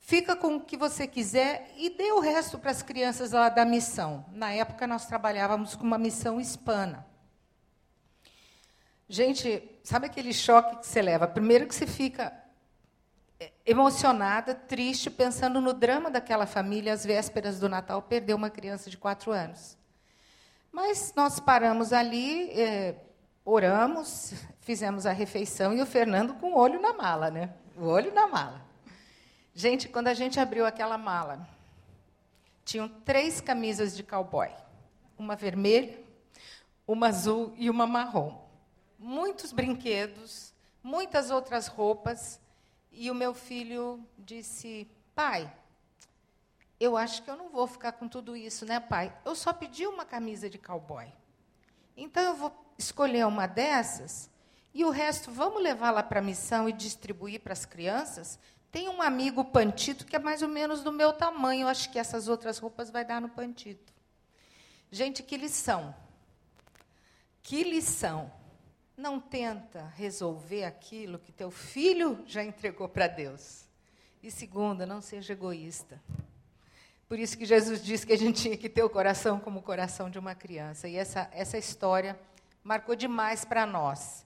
[0.00, 3.64] fica com o que você quiser e dê o resto para as crianças lá da
[3.64, 4.24] missão.
[4.32, 7.06] Na época nós trabalhávamos com uma missão hispana.
[9.08, 11.28] Gente, sabe aquele choque que você leva?
[11.28, 12.43] Primeiro que você fica
[13.66, 18.96] emocionada, triste, pensando no drama daquela família às vésperas do Natal, perdeu uma criança de
[18.96, 19.76] quatro anos.
[20.72, 22.96] Mas nós paramos ali, eh,
[23.44, 27.54] oramos, fizemos a refeição e o Fernando com o olho na mala, né?
[27.76, 28.62] O olho na mala.
[29.54, 31.46] Gente, quando a gente abriu aquela mala,
[32.64, 34.50] tinham três camisas de cowboy:
[35.18, 35.98] uma vermelha,
[36.86, 38.42] uma azul e uma marrom.
[38.98, 42.40] Muitos brinquedos, muitas outras roupas
[42.96, 45.52] e o meu filho disse: Pai,
[46.78, 49.16] eu acho que eu não vou ficar com tudo isso, né, pai?
[49.24, 51.06] Eu só pedi uma camisa de cowboy.
[51.96, 54.30] Então eu vou escolher uma dessas
[54.72, 58.38] e o resto vamos levar lá para a missão e distribuir para as crianças.
[58.72, 61.68] Tem um amigo pantito que é mais ou menos do meu tamanho.
[61.68, 63.92] Acho que essas outras roupas vai dar no pantito.
[64.90, 65.94] Gente, que lição.
[67.40, 68.32] Que lição.
[68.96, 73.64] Não tenta resolver aquilo que teu filho já entregou para Deus.
[74.22, 76.00] E segunda, não seja egoísta.
[77.08, 79.62] Por isso que Jesus disse que a gente tinha que ter o coração como o
[79.62, 80.88] coração de uma criança.
[80.88, 82.18] E essa, essa história
[82.62, 84.24] marcou demais para nós.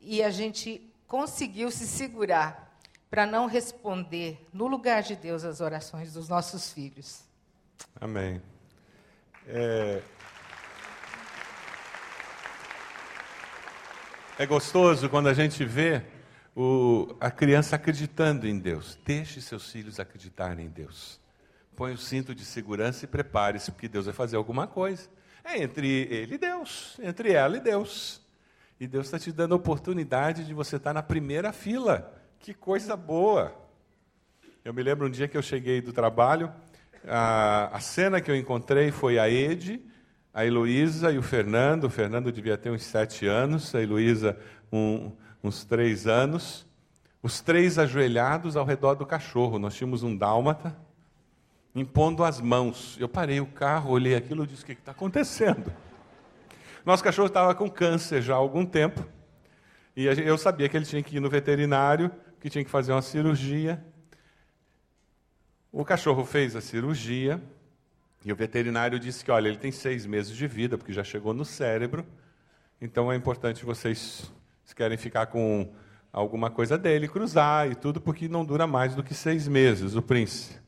[0.00, 2.76] E a gente conseguiu se segurar
[3.08, 7.22] para não responder no lugar de Deus as orações dos nossos filhos.
[8.00, 8.42] Amém.
[9.46, 10.02] É,
[14.38, 16.02] É gostoso quando a gente vê
[16.54, 18.98] o, a criança acreditando em Deus.
[19.02, 21.18] Deixe seus filhos acreditarem em Deus.
[21.74, 25.08] Põe o cinto de segurança e prepare-se, porque Deus vai fazer alguma coisa.
[25.42, 28.20] É entre ele e Deus, entre ela e Deus.
[28.78, 32.14] E Deus está te dando a oportunidade de você estar na primeira fila.
[32.38, 33.54] Que coisa boa!
[34.62, 36.52] Eu me lembro um dia que eu cheguei do trabalho,
[37.08, 39.80] a, a cena que eu encontrei foi a Ede,
[40.36, 41.84] a Heloísa e o Fernando.
[41.84, 44.38] O Fernando devia ter uns sete anos, a Heloísa
[44.70, 45.10] um,
[45.42, 46.66] uns três anos.
[47.22, 49.58] Os três ajoelhados ao redor do cachorro.
[49.58, 50.76] Nós tínhamos um dálmata,
[51.74, 52.98] impondo as mãos.
[53.00, 55.72] Eu parei o carro, olhei aquilo e disse: O que está acontecendo?
[56.84, 59.06] Nosso cachorro estava com câncer já há algum tempo.
[59.96, 62.10] E eu sabia que ele tinha que ir no veterinário,
[62.42, 63.82] que tinha que fazer uma cirurgia.
[65.72, 67.40] O cachorro fez a cirurgia
[68.26, 71.32] e o veterinário disse que, olha, ele tem seis meses de vida, porque já chegou
[71.32, 72.04] no cérebro.
[72.80, 74.30] Então é importante vocês,
[74.64, 75.72] se querem ficar com
[76.12, 80.02] alguma coisa dele, cruzar e tudo, porque não dura mais do que seis meses, o
[80.02, 80.60] príncipe.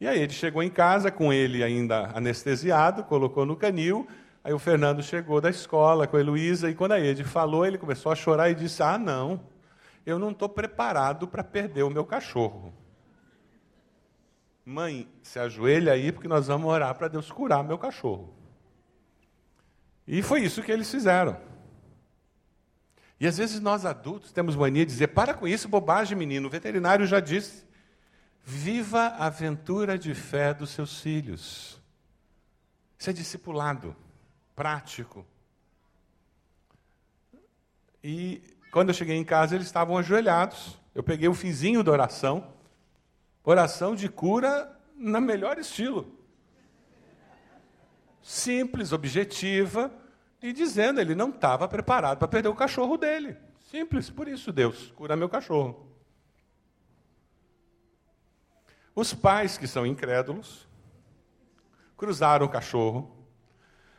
[0.00, 4.06] E aí ele chegou em casa com ele ainda anestesiado, colocou no canil
[4.46, 7.76] Aí o Fernando chegou da escola com a Heloísa e quando a Ede falou, ele
[7.76, 9.40] começou a chorar e disse: Ah, não,
[10.06, 12.72] eu não estou preparado para perder o meu cachorro.
[14.68, 18.34] Mãe, se ajoelha aí porque nós vamos orar para Deus curar meu cachorro.
[20.04, 21.40] E foi isso que eles fizeram.
[23.20, 26.48] E às vezes nós adultos temos mania de dizer: para com isso, bobagem, menino.
[26.48, 27.64] O veterinário já disse:
[28.42, 31.80] viva a aventura de fé dos seus filhos.
[32.98, 33.94] Isso é discipulado
[34.56, 35.24] prático.
[38.02, 38.42] E
[38.72, 40.76] quando eu cheguei em casa, eles estavam ajoelhados.
[40.92, 42.52] Eu peguei o fizinho da oração,
[43.46, 46.12] oração de cura na melhor estilo.
[48.20, 49.90] Simples, objetiva,
[50.42, 53.36] e dizendo, ele não estava preparado para perder o cachorro dele.
[53.70, 55.86] Simples, por isso, Deus, cura meu cachorro.
[58.94, 60.66] Os pais que são incrédulos
[61.96, 63.14] cruzaram o cachorro,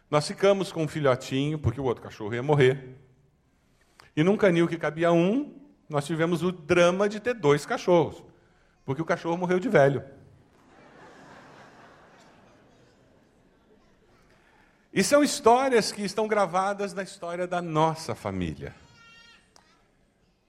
[0.10, 2.98] nós ficamos com um filhotinho, porque o outro cachorro ia morrer.
[4.16, 8.24] E num canil que cabia um, nós tivemos o drama de ter dois cachorros,
[8.88, 10.02] porque o cachorro morreu de velho.
[14.94, 18.74] E são histórias que estão gravadas na história da nossa família.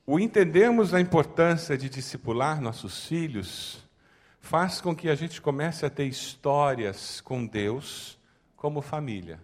[0.07, 3.84] O entendermos a importância de discipular nossos filhos
[4.41, 8.16] faz com que a gente comece a ter histórias com Deus
[8.55, 9.41] como família.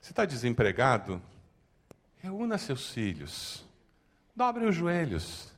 [0.00, 1.20] Você está desempregado?
[2.16, 3.62] Reúna seus filhos,
[4.34, 5.53] dobre os joelhos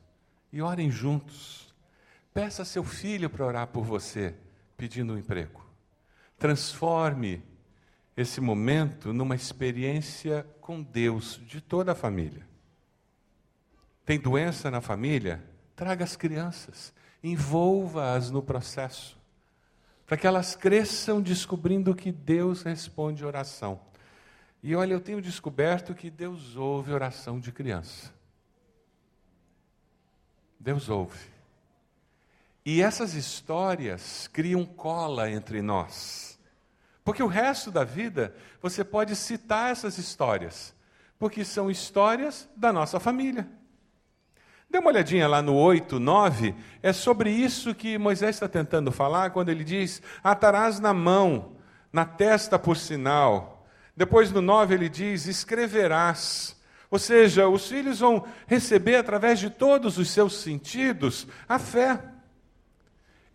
[0.56, 1.70] e orem juntos.
[2.32, 4.34] Peça seu filho para orar por você,
[4.74, 5.62] pedindo um emprego.
[6.38, 7.42] Transforme
[8.16, 12.48] esse momento numa experiência com Deus de toda a família.
[14.02, 15.44] Tem doença na família?
[15.74, 16.90] Traga as crianças,
[17.22, 19.18] envolva-as no processo,
[20.06, 23.78] para que elas cresçam descobrindo que Deus responde oração.
[24.62, 28.15] E olha, eu tenho descoberto que Deus ouve oração de criança.
[30.58, 31.18] Deus ouve.
[32.64, 36.36] E essas histórias criam cola entre nós.
[37.04, 40.74] Porque o resto da vida você pode citar essas histórias,
[41.18, 43.48] porque são histórias da nossa família.
[44.68, 49.30] Dê uma olhadinha lá no 8, 9, é sobre isso que Moisés está tentando falar
[49.30, 51.52] quando ele diz: atarás na mão,
[51.92, 53.64] na testa por sinal,
[53.96, 56.56] depois no 9 ele diz: escreverás.
[56.90, 62.00] Ou seja, os filhos vão receber através de todos os seus sentidos a fé.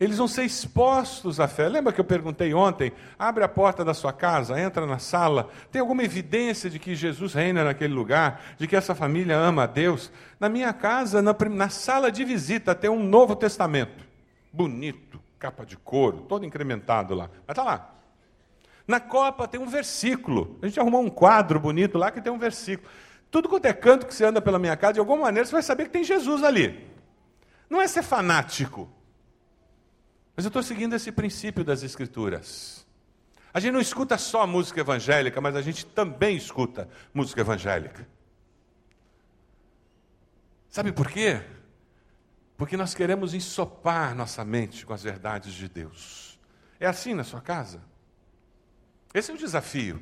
[0.01, 1.69] Eles vão ser expostos à fé.
[1.69, 2.91] Lembra que eu perguntei ontem?
[3.19, 5.47] Abre a porta da sua casa, entra na sala.
[5.71, 8.41] Tem alguma evidência de que Jesus reina naquele lugar?
[8.57, 10.11] De que essa família ama a Deus?
[10.39, 14.03] Na minha casa, na, na sala de visita, tem um Novo Testamento.
[14.51, 17.29] Bonito, capa de couro, todo incrementado lá.
[17.45, 17.93] Mas está lá.
[18.87, 20.57] Na Copa tem um versículo.
[20.63, 22.89] A gente arrumou um quadro bonito lá que tem um versículo.
[23.31, 25.63] Tudo quanto é canto que você anda pela minha casa, de alguma maneira você vai
[25.63, 26.91] saber que tem Jesus ali.
[27.69, 28.91] Não é ser fanático.
[30.35, 32.85] Mas eu estou seguindo esse princípio das Escrituras.
[33.53, 38.07] A gente não escuta só música evangélica, mas a gente também escuta música evangélica.
[40.69, 41.41] Sabe por quê?
[42.57, 46.39] Porque nós queremos ensopar nossa mente com as verdades de Deus.
[46.79, 47.81] É assim na sua casa?
[49.13, 50.01] Esse é o desafio.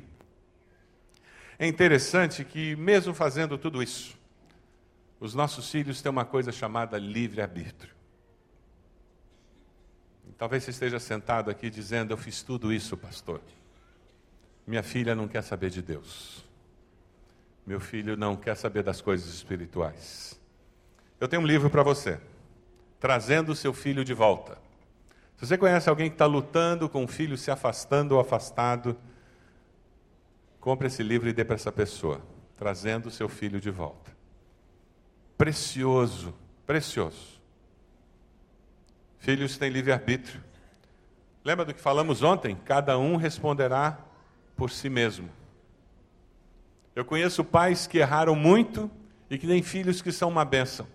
[1.60, 4.16] É interessante que, mesmo fazendo tudo isso,
[5.20, 7.92] os nossos filhos têm uma coisa chamada livre-arbítrio.
[10.38, 13.42] Talvez você esteja sentado aqui dizendo: Eu fiz tudo isso, pastor.
[14.66, 16.42] Minha filha não quer saber de Deus.
[17.66, 20.40] Meu filho não quer saber das coisas espirituais.
[21.20, 22.18] Eu tenho um livro para você,
[22.98, 24.56] Trazendo o Seu Filho de Volta.
[25.36, 28.96] Se você conhece alguém que está lutando com o filho se afastando ou afastado,
[30.60, 32.20] compre esse livro e dê para essa pessoa,
[32.56, 34.12] trazendo o seu filho de volta.
[35.36, 36.34] Precioso,
[36.66, 37.40] precioso.
[39.18, 40.42] Filhos têm livre-arbítrio.
[41.42, 42.54] Lembra do que falamos ontem?
[42.64, 43.98] Cada um responderá
[44.54, 45.30] por si mesmo.
[46.94, 48.90] Eu conheço pais que erraram muito
[49.30, 50.86] e que têm filhos que são uma bênção.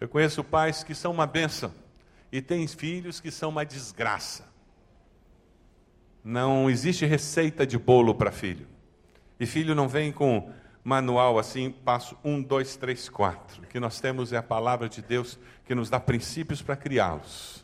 [0.00, 1.72] Eu conheço pais que são uma bênção
[2.32, 4.53] e têm filhos que são uma desgraça.
[6.24, 8.66] Não existe receita de bolo para filho.
[9.38, 10.50] E filho não vem com
[10.82, 13.62] manual assim, passo um, dois, três, quatro.
[13.62, 17.62] O que nós temos é a palavra de Deus que nos dá princípios para criá-los.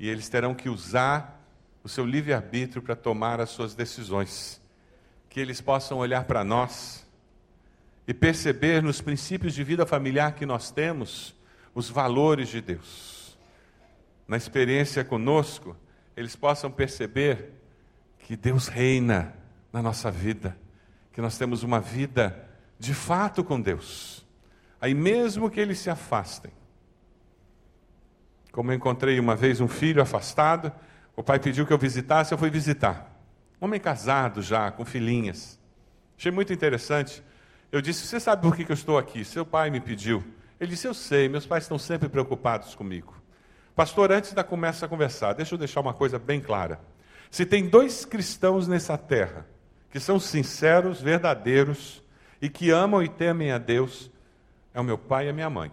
[0.00, 1.42] E eles terão que usar
[1.82, 4.60] o seu livre-arbítrio para tomar as suas decisões.
[5.28, 7.06] Que eles possam olhar para nós
[8.08, 11.34] e perceber nos princípios de vida familiar que nós temos
[11.74, 13.36] os valores de Deus.
[14.26, 15.76] Na experiência conosco,
[16.16, 17.52] eles possam perceber
[18.18, 19.34] que Deus reina
[19.72, 20.56] na nossa vida
[21.14, 22.44] que nós temos uma vida
[22.76, 24.26] de fato com Deus.
[24.80, 26.50] Aí mesmo que eles se afastem.
[28.50, 30.72] Como eu encontrei uma vez um filho afastado,
[31.16, 33.16] o pai pediu que eu visitasse, eu fui visitar.
[33.60, 35.58] Homem casado já, com filhinhas.
[36.18, 37.22] Achei muito interessante.
[37.70, 39.24] Eu disse: Você sabe por que eu estou aqui?
[39.24, 40.22] Seu pai me pediu.
[40.60, 43.14] Ele disse: Eu sei, meus pais estão sempre preocupados comigo.
[43.74, 46.78] Pastor, antes da começa a conversar, deixa eu deixar uma coisa bem clara.
[47.28, 49.46] Se tem dois cristãos nessa terra
[49.90, 52.00] que são sinceros, verdadeiros
[52.40, 54.12] e que amam e temem a Deus,
[54.72, 55.72] é o meu pai e a minha mãe.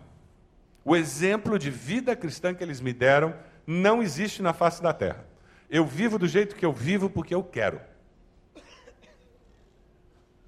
[0.84, 3.36] O exemplo de vida cristã que eles me deram
[3.68, 5.24] não existe na face da terra.
[5.70, 7.80] Eu vivo do jeito que eu vivo porque eu quero.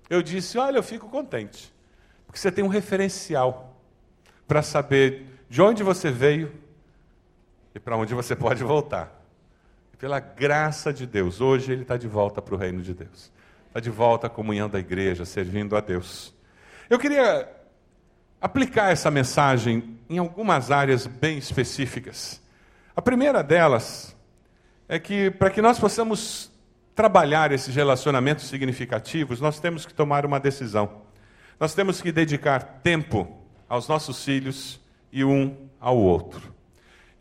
[0.10, 1.72] Eu disse: Olha, eu fico contente,
[2.26, 3.80] porque você tem um referencial
[4.47, 6.62] para saber de onde você veio
[7.74, 9.21] e para onde você pode voltar.
[9.97, 13.32] Pela graça de Deus, hoje ele está de volta para o reino de Deus
[13.74, 16.32] está de volta à comunhão da igreja, servindo a Deus.
[16.88, 17.49] Eu queria
[18.39, 22.39] aplicar essa mensagem em algumas áreas bem específicas.
[22.95, 24.15] A primeira delas
[24.88, 26.51] é que, para que nós possamos
[26.93, 31.01] trabalhar esses relacionamentos significativos, nós temos que tomar uma decisão.
[31.59, 33.36] Nós temos que dedicar tempo
[33.67, 34.80] aos nossos filhos
[35.11, 36.53] e um ao outro.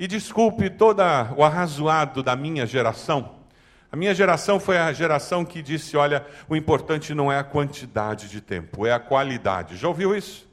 [0.03, 1.01] E desculpe todo
[1.37, 3.37] o arrazoado da minha geração,
[3.89, 8.29] a minha geração foi a geração que disse: olha, o importante não é a quantidade
[8.29, 9.77] de tempo, é a qualidade.
[9.77, 10.51] Já ouviu isso?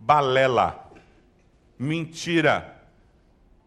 [0.00, 0.90] Balela,
[1.78, 2.82] mentira,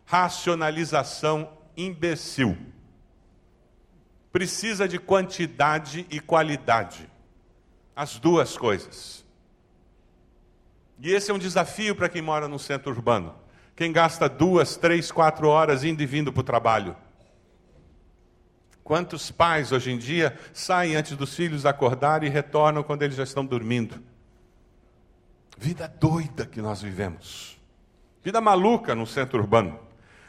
[0.03, 2.57] racionalização imbecil.
[4.29, 7.09] Precisa de quantidade e qualidade,
[7.95, 9.23] as duas coisas.
[10.99, 13.44] E esse é um desafio para quem mora no centro urbano.
[13.75, 16.95] Quem gasta duas, três, quatro horas indo e vindo para o trabalho
[18.85, 23.23] Quantos pais hoje em dia saem antes dos filhos acordarem e retornam quando eles já
[23.23, 23.99] estão dormindo?
[25.57, 27.59] Vida doida que nós vivemos.
[28.23, 29.79] Vida maluca no centro urbano.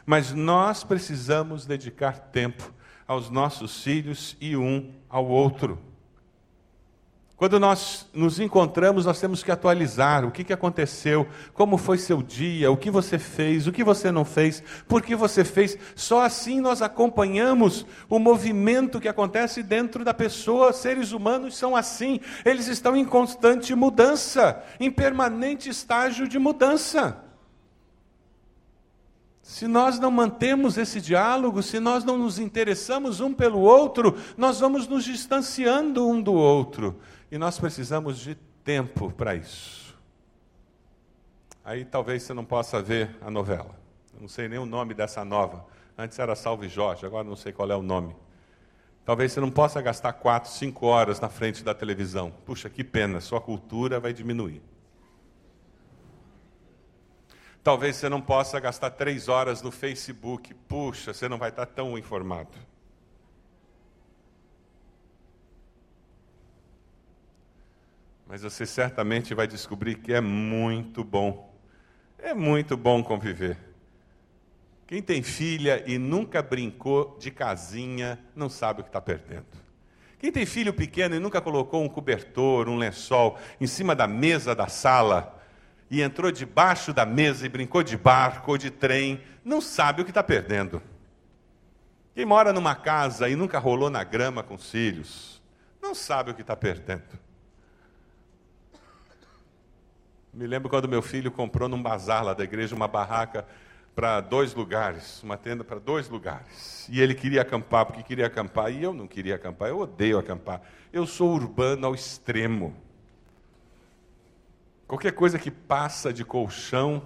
[0.07, 2.73] Mas nós precisamos dedicar tempo
[3.07, 5.77] aos nossos filhos e um ao outro.
[7.37, 12.23] Quando nós nos encontramos, nós temos que atualizar o que, que aconteceu, como foi seu
[12.23, 15.77] dia, o que você fez, o que você não fez, por que você fez.
[15.95, 20.73] Só assim nós acompanhamos o movimento que acontece dentro da pessoa.
[20.73, 27.23] Seres humanos são assim, eles estão em constante mudança, em permanente estágio de mudança.
[29.43, 34.59] Se nós não mantemos esse diálogo, se nós não nos interessamos um pelo outro, nós
[34.59, 36.99] vamos nos distanciando um do outro.
[37.29, 39.97] E nós precisamos de tempo para isso.
[41.63, 43.77] Aí talvez você não possa ver a novela.
[44.13, 45.65] Eu não sei nem o nome dessa nova.
[45.97, 48.15] Antes era Salve Jorge, agora não sei qual é o nome.
[49.03, 52.31] Talvez você não possa gastar quatro, cinco horas na frente da televisão.
[52.45, 54.61] Puxa, que pena, sua cultura vai diminuir.
[57.63, 60.53] Talvez você não possa gastar três horas no Facebook.
[60.53, 62.51] Puxa, você não vai estar tão informado.
[68.27, 71.55] Mas você certamente vai descobrir que é muito bom.
[72.17, 73.57] É muito bom conviver.
[74.85, 79.45] Quem tem filha e nunca brincou de casinha não sabe o que está perdendo.
[80.19, 84.55] Quem tem filho pequeno e nunca colocou um cobertor, um lençol em cima da mesa
[84.55, 85.39] da sala
[85.89, 90.05] e entrou debaixo da mesa e brincou de barco ou de trem, não sabe o
[90.05, 90.81] que está perdendo.
[92.13, 95.41] Quem mora numa casa e nunca rolou na grama com os filhos,
[95.81, 97.26] não sabe o que está perdendo.
[100.37, 103.43] Me lembro quando meu filho comprou num bazar lá da igreja uma barraca
[103.95, 106.87] para dois lugares, uma tenda para dois lugares.
[106.91, 110.61] E ele queria acampar, porque queria acampar, e eu não queria acampar, eu odeio acampar.
[110.93, 112.75] Eu sou urbano ao extremo.
[114.85, 117.01] Qualquer coisa que passa de colchão,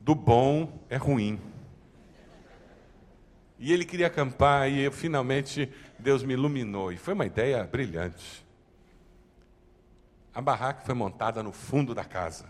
[0.00, 1.36] do bom é ruim.
[3.58, 5.68] E ele queria acampar e eu, finalmente
[5.98, 6.92] Deus me iluminou.
[6.92, 8.48] E foi uma ideia brilhante.
[10.40, 12.46] A barraca foi montada no fundo da casa.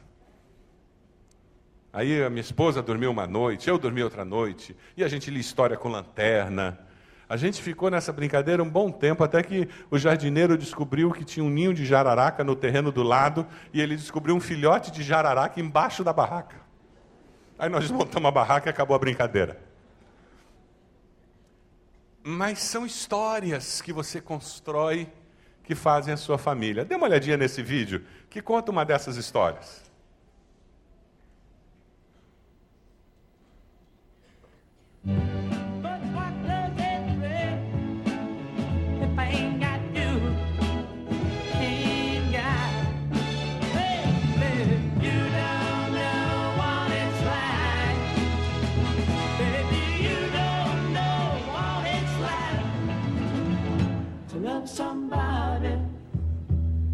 [1.92, 5.40] Aí a minha esposa dormiu uma noite, eu dormi outra noite, e a gente lia
[5.40, 6.78] história com lanterna.
[7.28, 11.42] A gente ficou nessa brincadeira um bom tempo, até que o jardineiro descobriu que tinha
[11.42, 15.58] um ninho de jararaca no terreno do lado, e ele descobriu um filhote de jararaca
[15.58, 16.60] embaixo da barraca.
[17.58, 19.60] Aí nós montamos a barraca e acabou a brincadeira.
[22.22, 25.12] Mas são histórias que você constrói
[25.70, 26.84] que fazem a sua família.
[26.84, 29.88] Dê uma olhadinha nesse vídeo que conta uma dessas histórias.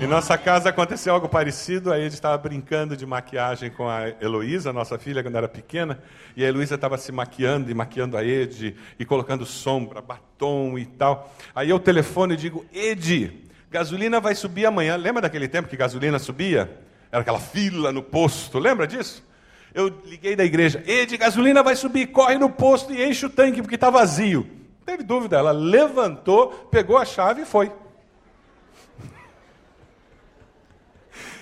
[0.00, 1.92] Em nossa casa aconteceu algo parecido.
[1.92, 6.00] A Ed estava brincando de maquiagem com a Heloísa, nossa filha, quando era pequena.
[6.36, 10.86] E a Heloísa estava se maquiando e maquiando a Ed, e colocando sombra, batom e
[10.86, 11.34] tal.
[11.52, 14.94] Aí eu telefono e digo: Ed, gasolina vai subir amanhã.
[14.94, 16.78] Lembra daquele tempo que gasolina subia?
[17.10, 18.60] Era aquela fila no posto.
[18.60, 19.26] Lembra disso?
[19.74, 23.60] Eu liguei da igreja: Ed, gasolina vai subir, corre no posto e enche o tanque
[23.60, 24.46] porque está vazio.
[24.78, 27.72] Não teve dúvida, ela levantou, pegou a chave e foi.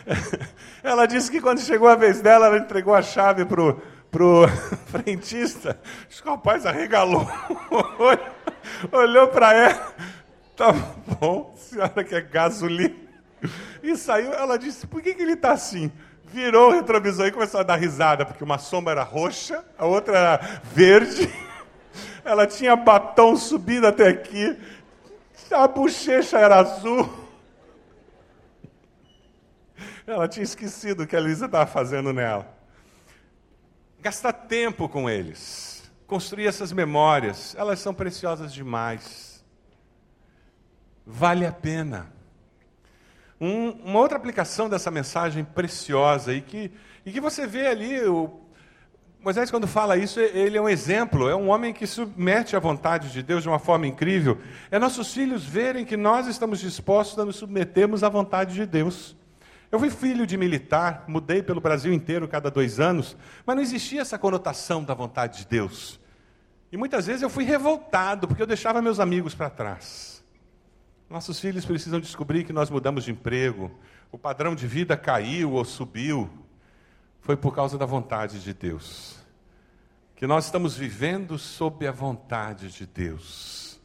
[0.83, 4.49] Ela disse que quando chegou a vez dela, ela entregou a chave para o pro
[4.87, 5.79] frentista.
[6.25, 7.29] O rapaz arregalou,
[8.93, 9.95] olhou para ela.
[10.57, 12.95] Tá bom, senhora quer gasolina.
[13.83, 15.93] E saiu, ela disse, por que, que ele está assim?
[16.25, 20.17] Virou o retrovisor e começou a dar risada, porque uma sombra era roxa, a outra
[20.17, 21.31] era verde.
[22.25, 24.59] Ela tinha batom subido até aqui,
[25.51, 27.26] a bochecha era azul.
[30.07, 32.49] Ela tinha esquecido o que a Elisa estava fazendo nela.
[34.01, 39.45] Gastar tempo com eles, construir essas memórias, elas são preciosas demais.
[41.05, 42.13] Vale a pena.
[43.41, 46.71] Um, uma outra aplicação dessa mensagem preciosa e que,
[47.05, 48.41] e que você vê ali, o,
[49.21, 53.11] Moisés, quando fala isso, ele é um exemplo, é um homem que submete à vontade
[53.11, 54.41] de Deus de uma forma incrível.
[54.71, 59.17] É nossos filhos verem que nós estamos dispostos a nos submetermos à vontade de Deus.
[59.71, 64.01] Eu fui filho de militar, mudei pelo Brasil inteiro cada dois anos, mas não existia
[64.01, 66.01] essa conotação da vontade de Deus.
[66.71, 70.25] E muitas vezes eu fui revoltado, porque eu deixava meus amigos para trás.
[71.09, 73.71] Nossos filhos precisam descobrir que nós mudamos de emprego,
[74.11, 76.31] o padrão de vida caiu ou subiu.
[77.21, 79.17] Foi por causa da vontade de Deus.
[80.15, 83.81] Que nós estamos vivendo sob a vontade de Deus.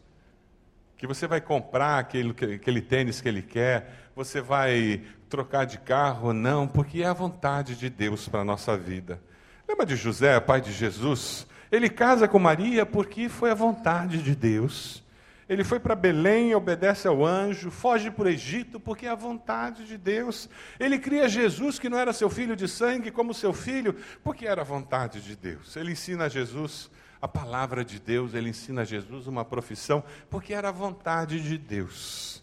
[0.95, 6.33] Que você vai comprar aquele, aquele tênis que ele quer, você vai trocar de carro,
[6.33, 9.19] não, porque é a vontade de Deus para a nossa vida.
[9.65, 11.47] Lembra de José, pai de Jesus?
[11.71, 15.01] Ele casa com Maria porque foi a vontade de Deus.
[15.47, 19.85] Ele foi para Belém, obedece ao anjo, foge para o Egito porque é a vontade
[19.85, 20.49] de Deus.
[20.77, 24.61] Ele cria Jesus, que não era seu filho de sangue, como seu filho, porque era
[24.61, 25.77] a vontade de Deus.
[25.77, 30.53] Ele ensina a Jesus a palavra de Deus, ele ensina a Jesus uma profissão, porque
[30.53, 32.40] era a vontade de Deus.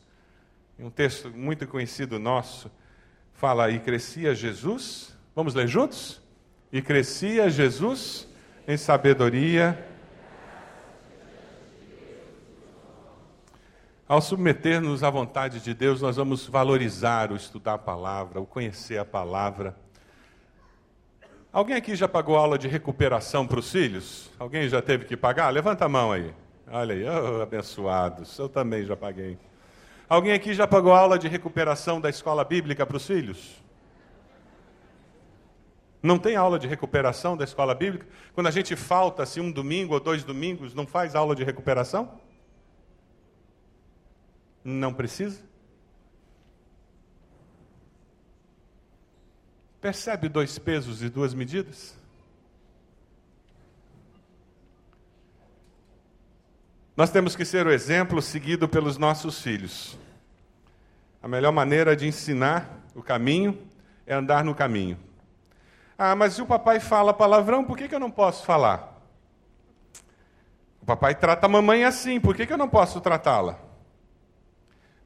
[0.79, 2.70] Um texto muito conhecido nosso
[3.35, 5.12] fala: E crescia Jesus.
[5.35, 6.20] Vamos ler juntos?
[6.72, 8.29] E crescia Jesus
[8.66, 9.87] em sabedoria.
[14.07, 18.99] Ao submeter-nos à vontade de Deus, nós vamos valorizar o estudar a palavra, o conhecer
[18.99, 19.76] a palavra.
[21.53, 24.31] Alguém aqui já pagou aula de recuperação para os filhos?
[24.39, 25.51] Alguém já teve que pagar?
[25.51, 26.33] Levanta a mão aí.
[26.70, 28.39] Olha aí, oh, abençoados.
[28.39, 29.39] Eu também já paguei.
[30.09, 33.62] Alguém aqui já pagou aula de recuperação da escola bíblica para os filhos?
[36.02, 38.06] Não tem aula de recuperação da escola bíblica?
[38.32, 42.20] Quando a gente falta assim um domingo ou dois domingos, não faz aula de recuperação?
[44.64, 45.42] Não precisa?
[49.80, 51.97] Percebe dois pesos e duas medidas?
[56.99, 59.96] Nós temos que ser o exemplo seguido pelos nossos filhos.
[61.22, 63.57] A melhor maneira de ensinar o caminho
[64.05, 64.99] é andar no caminho.
[65.96, 69.01] Ah, mas se o papai fala palavrão, por que, que eu não posso falar?
[70.82, 73.61] O papai trata a mamãe assim, por que, que eu não posso tratá-la?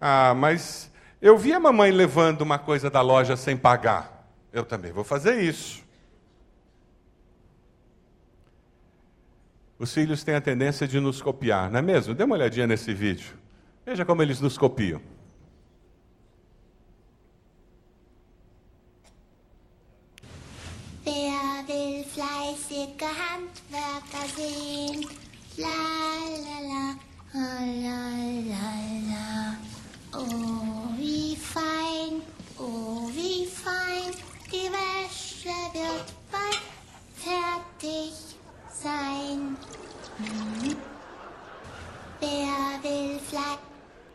[0.00, 0.90] Ah, mas
[1.20, 4.30] eu vi a mamãe levando uma coisa da loja sem pagar.
[4.50, 5.84] Eu também vou fazer isso.
[9.82, 12.14] Os filhos têm a tendência de nos copiar, não é mesmo?
[12.14, 13.36] Dê uma olhadinha nesse vídeo.
[13.84, 15.02] Veja como eles nos copiam.
[37.16, 38.31] Fertig
[38.82, 39.56] sein.
[40.18, 40.76] Fleißig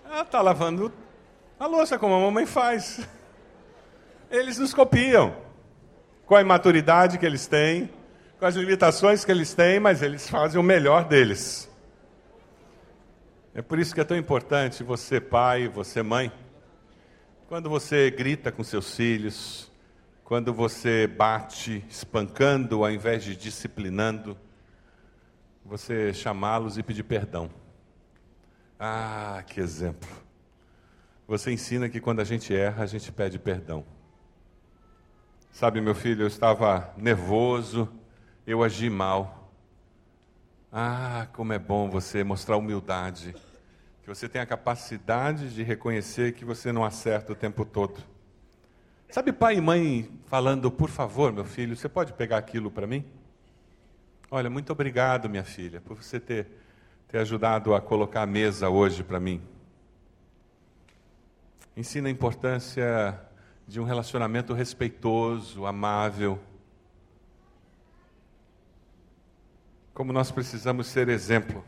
[0.05, 0.91] Ela está lavando
[1.59, 3.07] a louça como a mamãe faz.
[4.29, 5.35] Eles nos copiam.
[6.25, 7.89] Com a imaturidade que eles têm,
[8.37, 11.69] com as limitações que eles têm, mas eles fazem o melhor deles.
[13.55, 16.31] É por isso que é tão importante você, pai, você, mãe,
[17.47, 19.71] quando você grita com seus filhos,
[20.25, 24.37] quando você bate, espancando ao invés de disciplinando,
[25.67, 27.49] você chamá-los e pedir perdão.
[28.79, 30.07] Ah, que exemplo.
[31.27, 33.83] Você ensina que quando a gente erra, a gente pede perdão.
[35.51, 37.89] Sabe, meu filho, eu estava nervoso,
[38.45, 39.51] eu agi mal.
[40.71, 43.35] Ah, como é bom você mostrar humildade,
[44.03, 48.01] que você tem a capacidade de reconhecer que você não acerta o tempo todo.
[49.09, 53.03] Sabe, pai e mãe falando, por favor, meu filho, você pode pegar aquilo para mim?
[54.29, 56.47] Olha, muito obrigado, minha filha, por você ter,
[57.07, 59.41] ter ajudado a colocar a mesa hoje para mim.
[61.77, 63.17] Ensina a importância
[63.65, 66.37] de um relacionamento respeitoso, amável.
[69.93, 71.63] Como nós precisamos ser exemplo.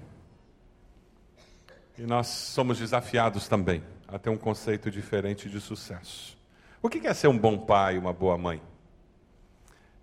[1.98, 6.38] E nós somos desafiados também a ter um conceito diferente de sucesso.
[6.82, 8.62] O que é ser um bom pai, uma boa mãe?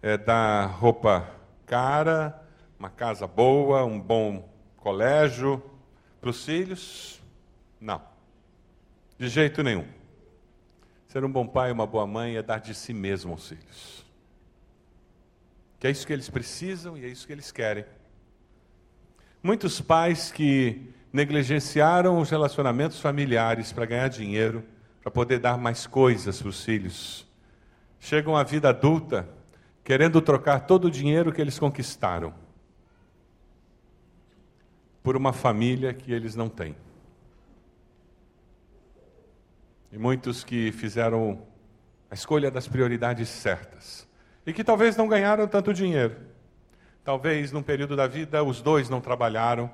[0.01, 1.29] É dar roupa
[1.67, 2.46] cara,
[2.79, 5.63] uma casa boa, um bom colégio
[6.21, 7.23] para os filhos?
[7.81, 8.03] Não.
[9.19, 9.87] De jeito nenhum.
[11.09, 14.05] Ser um bom pai e uma boa mãe é dar de si mesmo aos filhos.
[15.79, 17.85] Que é isso que eles precisam e é isso que eles querem.
[19.43, 24.63] Muitos pais que negligenciaram os relacionamentos familiares para ganhar dinheiro,
[25.01, 27.27] para poder dar mais coisas para os filhos,
[27.99, 29.27] chegam à vida adulta
[29.85, 32.35] querendo trocar todo o dinheiro que eles conquistaram
[35.07, 36.75] por uma família que eles não têm.
[39.93, 41.47] E muitos que fizeram
[42.11, 44.05] a escolha das prioridades certas.
[44.45, 46.17] E que talvez não ganharam tanto dinheiro.
[47.05, 49.71] Talvez num período da vida os dois não trabalharam.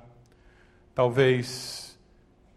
[0.95, 1.99] Talvez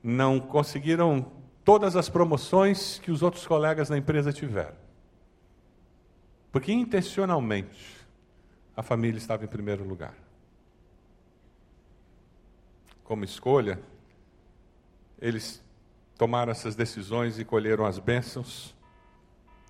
[0.04, 1.32] não conseguiram
[1.64, 4.76] todas as promoções que os outros colegas da empresa tiveram.
[6.52, 8.06] Porque intencionalmente
[8.76, 10.25] a família estava em primeiro lugar.
[13.06, 13.80] Como escolha,
[15.22, 15.64] eles
[16.18, 18.76] tomaram essas decisões e colheram as bênçãos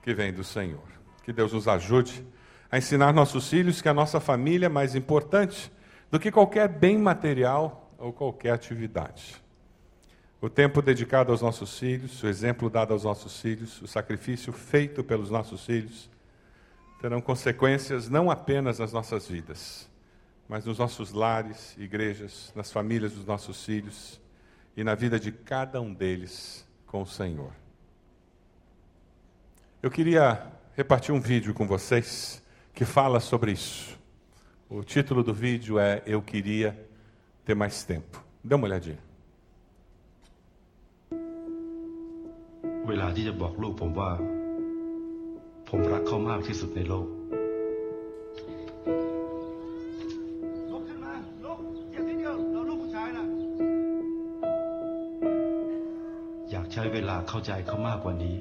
[0.01, 0.87] que vêm do Senhor.
[1.23, 2.25] Que Deus nos ajude
[2.71, 5.71] a ensinar nossos filhos que a nossa família é mais importante
[6.09, 9.43] do que qualquer bem material ou qualquer atividade.
[10.41, 15.03] O tempo dedicado aos nossos filhos, o exemplo dado aos nossos filhos, o sacrifício feito
[15.03, 16.09] pelos nossos filhos,
[17.01, 19.89] terão consequências não apenas nas nossas vidas,
[20.48, 24.20] mas nos nossos lares, igrejas, nas famílias dos nossos filhos
[24.76, 27.52] e na vida de cada um deles com o Senhor.
[29.82, 32.42] Eu queria repartir um vídeo com vocês
[32.74, 33.98] que fala sobre isso.
[34.68, 36.78] O título do vídeo é Eu Queria
[37.44, 38.22] Ter Mais Tempo.
[38.42, 39.10] Dê uma olhadinha.
[42.88, 44.10] เวลาที่จะบอกลูกผมว่า
[45.68, 47.23] ผมรักเขามากที่สุดในโลก ลุก
[57.29, 58.35] เข้าใจเขามากกว่านี้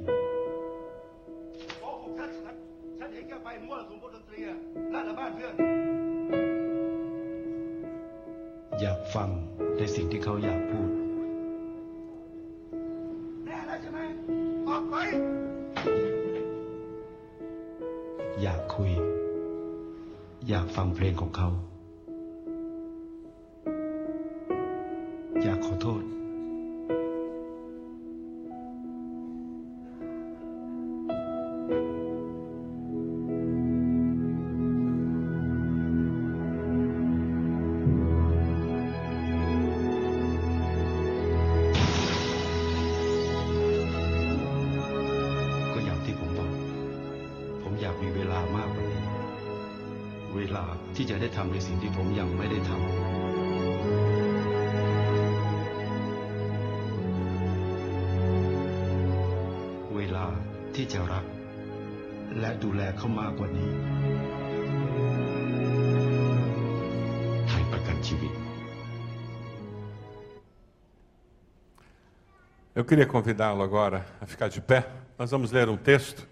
[72.84, 74.86] Eu queria convidá-lo agora a ficar de pé.
[75.18, 76.28] Nós vamos ler um texto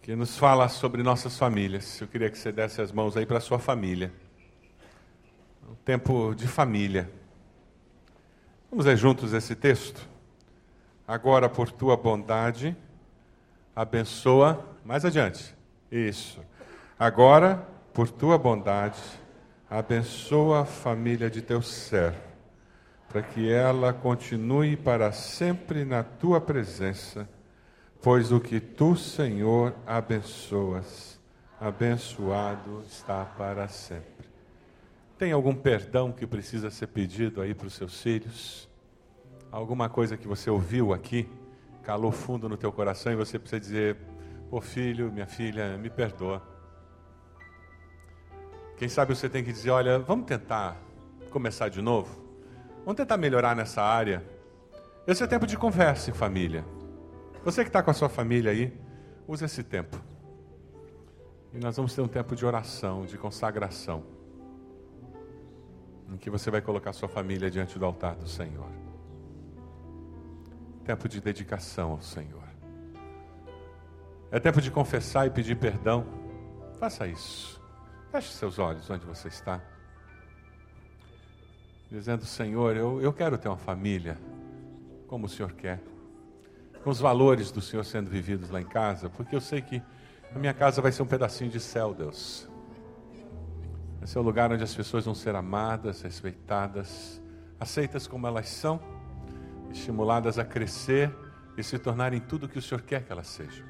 [0.00, 2.00] que nos fala sobre nossas famílias.
[2.00, 4.10] Eu queria que você desse as mãos aí para a sua família.
[5.70, 7.06] Um tempo de família.
[8.70, 10.08] Vamos ler juntos esse texto?
[11.06, 12.74] Agora, por tua bondade,
[13.76, 14.64] abençoa.
[14.86, 15.54] Mais adiante.
[15.92, 16.40] Isso.
[16.98, 17.62] Agora,
[17.92, 19.02] por tua bondade,
[19.68, 22.27] abençoa a família de teu servo
[23.08, 27.28] para que ela continue para sempre na tua presença,
[28.02, 31.18] pois o que tu, Senhor, abençoas,
[31.58, 34.28] abençoado está para sempre.
[35.16, 38.68] Tem algum perdão que precisa ser pedido aí para os seus filhos?
[39.50, 41.26] Alguma coisa que você ouviu aqui,
[41.82, 43.96] calou fundo no teu coração e você precisa dizer:
[44.50, 46.42] Pô, filho, minha filha, me perdoa.
[48.76, 50.76] Quem sabe você tem que dizer: Olha, vamos tentar
[51.30, 52.27] começar de novo?
[52.88, 54.24] Vamos tentar melhorar nessa área.
[55.06, 56.64] Esse é tempo de conversa em família.
[57.44, 58.72] Você que está com a sua família aí,
[59.26, 60.00] use esse tempo.
[61.52, 64.06] E nós vamos ter um tempo de oração, de consagração,
[66.10, 68.70] em que você vai colocar sua família diante do altar do Senhor.
[70.82, 72.48] Tempo de dedicação ao Senhor.
[74.30, 76.06] É tempo de confessar e pedir perdão.
[76.78, 77.62] Faça isso.
[78.10, 79.60] Feche seus olhos onde você está
[81.90, 84.18] dizendo: Senhor, eu, eu quero ter uma família
[85.06, 85.80] como o Senhor quer,
[86.84, 89.82] com os valores do Senhor sendo vividos lá em casa, porque eu sei que
[90.34, 92.48] a minha casa vai ser um pedacinho de céu, Deus.
[93.98, 97.20] Vai ser o lugar onde as pessoas vão ser amadas, respeitadas,
[97.58, 98.80] aceitas como elas são,
[99.72, 101.10] estimuladas a crescer
[101.56, 103.66] e se tornarem tudo o que o Senhor quer que elas sejam.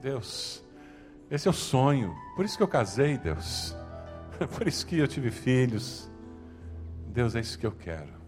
[0.00, 0.62] Deus,
[1.30, 3.74] esse é o sonho, por isso que eu casei, Deus,
[4.56, 6.07] por isso que eu tive filhos.
[7.08, 8.18] Deus, é isso que eu quero.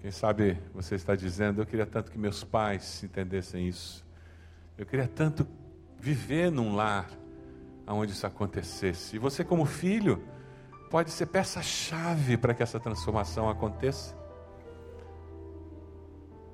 [0.00, 4.04] Quem sabe você está dizendo, eu queria tanto que meus pais entendessem isso.
[4.76, 5.46] Eu queria tanto
[5.98, 7.08] viver num lar
[7.86, 9.16] onde isso acontecesse.
[9.16, 10.22] E você, como filho,
[10.90, 14.14] pode ser peça-chave para que essa transformação aconteça.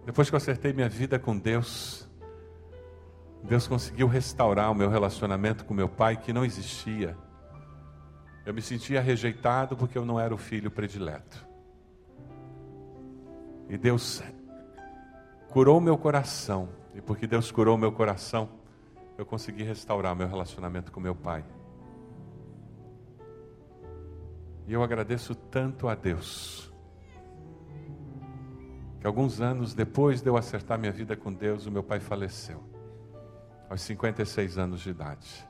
[0.05, 2.09] Depois que eu acertei minha vida com Deus,
[3.43, 7.17] Deus conseguiu restaurar o meu relacionamento com meu pai que não existia.
[8.45, 11.47] Eu me sentia rejeitado porque eu não era o filho predileto.
[13.69, 14.23] E Deus
[15.51, 16.69] curou meu coração.
[16.95, 18.49] E porque Deus curou meu coração,
[19.17, 21.45] eu consegui restaurar meu relacionamento com meu pai.
[24.67, 26.73] E eu agradeço tanto a Deus.
[29.01, 32.63] Que alguns anos depois de eu acertar minha vida com Deus, o meu pai faleceu.
[33.69, 35.47] Aos 56 anos de idade.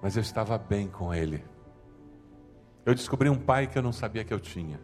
[0.00, 1.44] Mas eu estava bem com ele.
[2.84, 4.80] Eu descobri um pai que eu não sabia que eu tinha,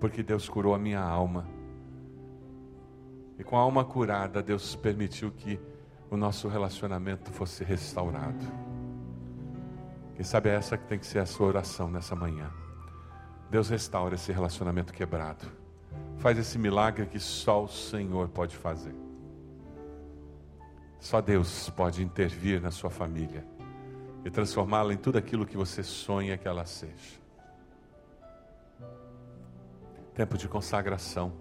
[0.00, 1.46] porque Deus curou a minha alma.
[3.38, 5.60] E com a alma curada, Deus permitiu que
[6.10, 8.44] o nosso relacionamento fosse restaurado.
[10.16, 12.50] Quem sabe é essa que tem que ser a sua oração nessa manhã.
[13.48, 15.46] Deus restaura esse relacionamento quebrado.
[16.18, 18.94] Faz esse milagre que só o Senhor pode fazer.
[20.98, 23.46] Só Deus pode intervir na sua família
[24.24, 27.20] e transformá-la em tudo aquilo que você sonha que ela seja.
[30.14, 31.32] Tempo de consagração,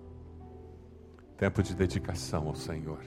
[1.38, 3.04] tempo de dedicação ao Senhor.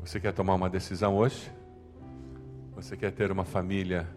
[0.00, 1.52] Você quer tomar uma decisão hoje?
[2.74, 4.08] Você quer ter uma família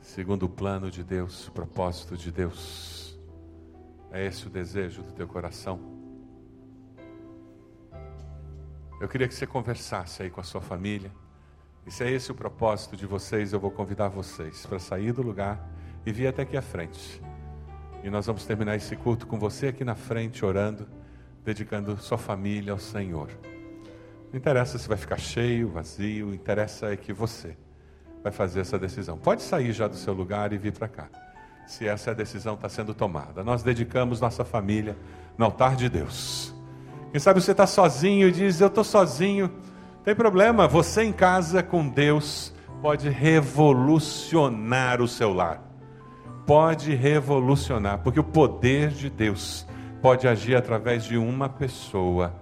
[0.00, 3.18] segundo o plano de Deus, o propósito de Deus?
[4.10, 5.99] É esse o desejo do teu coração?
[9.00, 11.10] Eu queria que você conversasse aí com a sua família.
[11.86, 15.22] E se é esse o propósito de vocês, eu vou convidar vocês para sair do
[15.22, 15.58] lugar
[16.04, 17.22] e vir até aqui à frente.
[18.04, 20.86] E nós vamos terminar esse culto com você aqui na frente, orando,
[21.42, 23.30] dedicando sua família ao Senhor.
[24.30, 27.56] Não interessa se vai ficar cheio, vazio, interessa é que você
[28.22, 29.16] vai fazer essa decisão.
[29.16, 31.08] Pode sair já do seu lugar e vir para cá,
[31.66, 33.42] se essa decisão está sendo tomada.
[33.42, 34.94] Nós dedicamos nossa família
[35.38, 36.59] no altar de Deus.
[37.10, 39.50] Quem sabe você está sozinho e diz: Eu estou sozinho.
[40.04, 45.62] Tem problema, você em casa com Deus pode revolucionar o seu lar.
[46.46, 49.66] Pode revolucionar, porque o poder de Deus
[50.00, 52.34] pode agir através de uma pessoa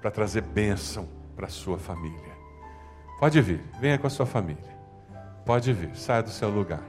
[0.00, 2.38] para trazer bênção para a sua família.
[3.18, 4.78] Pode vir, venha com a sua família.
[5.44, 6.82] Pode vir, saia do seu lugar.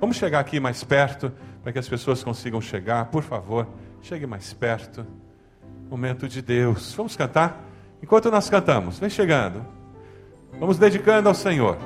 [0.00, 3.06] Vamos chegar aqui mais perto, para que as pessoas consigam chegar.
[3.06, 3.66] Por favor,
[4.00, 5.06] chegue mais perto.
[5.90, 6.92] Momento de Deus.
[6.94, 7.64] Vamos cantar?
[8.02, 9.64] Enquanto nós cantamos, vem chegando.
[10.60, 11.78] Vamos dedicando ao Senhor.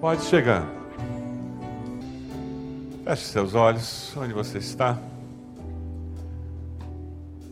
[0.00, 0.66] Pode chegar.
[3.04, 4.98] Feche seus olhos, onde você está.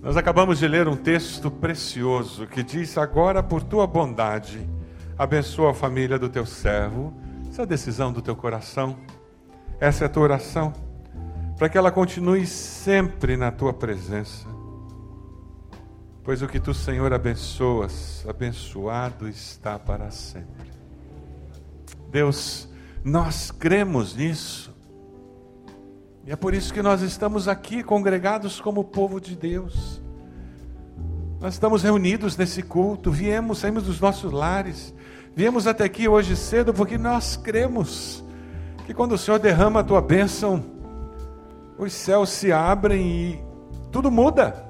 [0.02, 4.68] Nós acabamos de ler um texto precioso que diz: Agora, por tua bondade,
[5.16, 7.12] abençoa a família do teu servo.
[7.48, 8.96] Essa é a decisão do teu coração.
[9.80, 10.72] Essa é a tua oração.
[11.56, 14.57] Para que ela continue sempre na tua presença.
[16.28, 20.70] Pois o que tu, Senhor, abençoas, abençoado está para sempre.
[22.10, 22.68] Deus,
[23.02, 24.76] nós cremos nisso.
[26.26, 30.02] E é por isso que nós estamos aqui congregados como povo de Deus.
[31.40, 34.94] Nós estamos reunidos nesse culto, viemos, saímos dos nossos lares,
[35.34, 38.22] viemos até aqui hoje cedo porque nós cremos
[38.84, 40.62] que quando o Senhor derrama a tua bênção,
[41.78, 43.44] os céus se abrem e
[43.90, 44.67] tudo muda.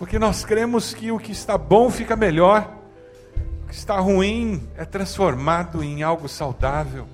[0.00, 2.76] Porque nós cremos que o que está bom fica melhor,
[3.62, 7.06] o que está ruim é transformado em algo saudável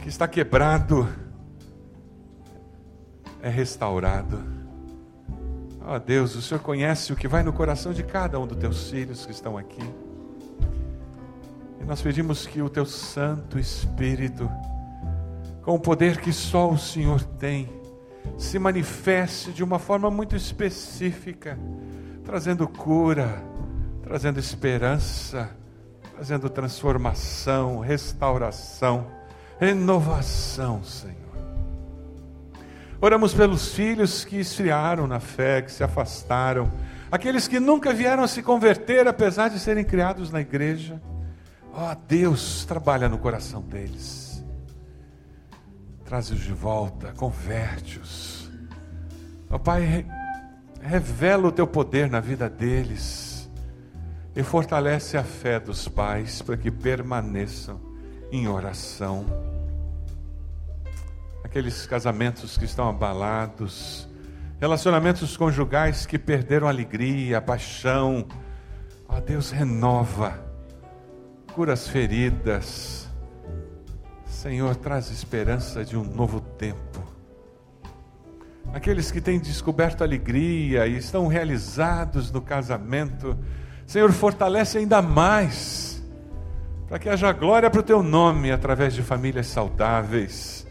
[0.00, 1.08] que está quebrado
[3.42, 4.42] é restaurado.
[5.82, 8.58] Ó oh, Deus, o Senhor conhece o que vai no coração de cada um dos
[8.58, 9.82] teus filhos que estão aqui.
[11.80, 14.50] E nós pedimos que o teu Santo Espírito,
[15.62, 17.68] com o poder que só o Senhor tem,
[18.38, 21.58] se manifeste de uma forma muito específica,
[22.24, 23.42] trazendo cura,
[24.02, 25.50] trazendo esperança,
[26.14, 29.20] trazendo transformação, restauração
[29.60, 31.16] renovação, Senhor.
[32.98, 36.72] Oramos pelos filhos que esfriaram na fé, que se afastaram,
[37.12, 41.00] aqueles que nunca vieram se converter, apesar de serem criados na igreja.
[41.72, 44.29] Ó oh, Deus, trabalha no coração deles.
[46.10, 48.50] Traz-os de volta, converte-os.
[49.48, 50.04] Ó oh, Pai,
[50.82, 53.48] revela o teu poder na vida deles
[54.34, 57.80] e fortalece a fé dos pais para que permaneçam
[58.32, 59.24] em oração
[61.44, 64.08] aqueles casamentos que estão abalados,
[64.60, 68.26] relacionamentos conjugais que perderam a alegria, a paixão.
[69.08, 70.44] Ó oh, Deus, renova,
[71.54, 73.09] cura as feridas.
[74.40, 77.06] Senhor, traz esperança de um novo tempo.
[78.72, 83.36] Aqueles que têm descoberto alegria e estão realizados no casamento,
[83.86, 86.02] Senhor, fortalece ainda mais,
[86.88, 90.66] para que haja glória para o teu nome através de famílias saudáveis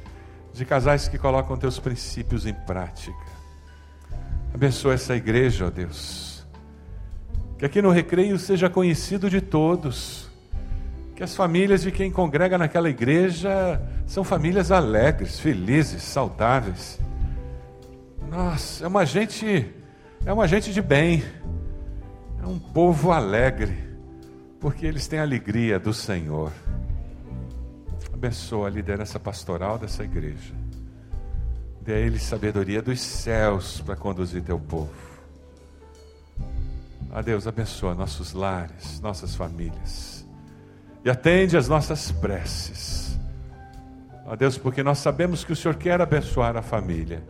[0.52, 3.14] de casais que colocam teus princípios em prática.
[4.52, 6.44] Abençoa essa igreja, ó Deus.
[7.56, 10.29] Que aqui no recreio seja conhecido de todos.
[11.20, 16.98] Que as famílias de quem congrega naquela igreja são famílias alegres, felizes, saudáveis.
[18.30, 19.70] Nossa, é uma gente,
[20.26, 21.22] é uma gente de bem.
[22.42, 23.78] É um povo alegre,
[24.62, 26.54] porque eles têm a alegria do Senhor.
[28.14, 30.54] Abençoa a liderança pastoral dessa igreja.
[31.82, 34.96] Dê a eles sabedoria dos céus para conduzir teu povo.
[37.12, 40.19] A Deus, abençoa nossos lares, nossas famílias.
[41.04, 43.18] E atende as nossas preces.
[44.26, 47.24] A Deus, porque nós sabemos que o Senhor quer abençoar a família.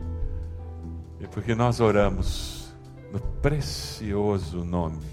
[1.18, 2.72] E porque nós oramos
[3.12, 5.06] no precioso nome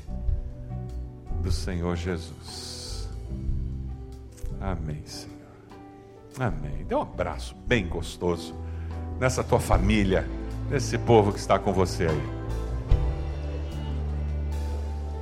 [1.42, 3.10] do Senhor Jesus.
[4.60, 5.38] Amém, Senhor.
[6.40, 6.86] Amém.
[6.88, 8.56] Dê um abraço bem gostoso
[9.20, 10.28] nessa tua família,
[10.70, 12.37] nesse povo que está com você aí.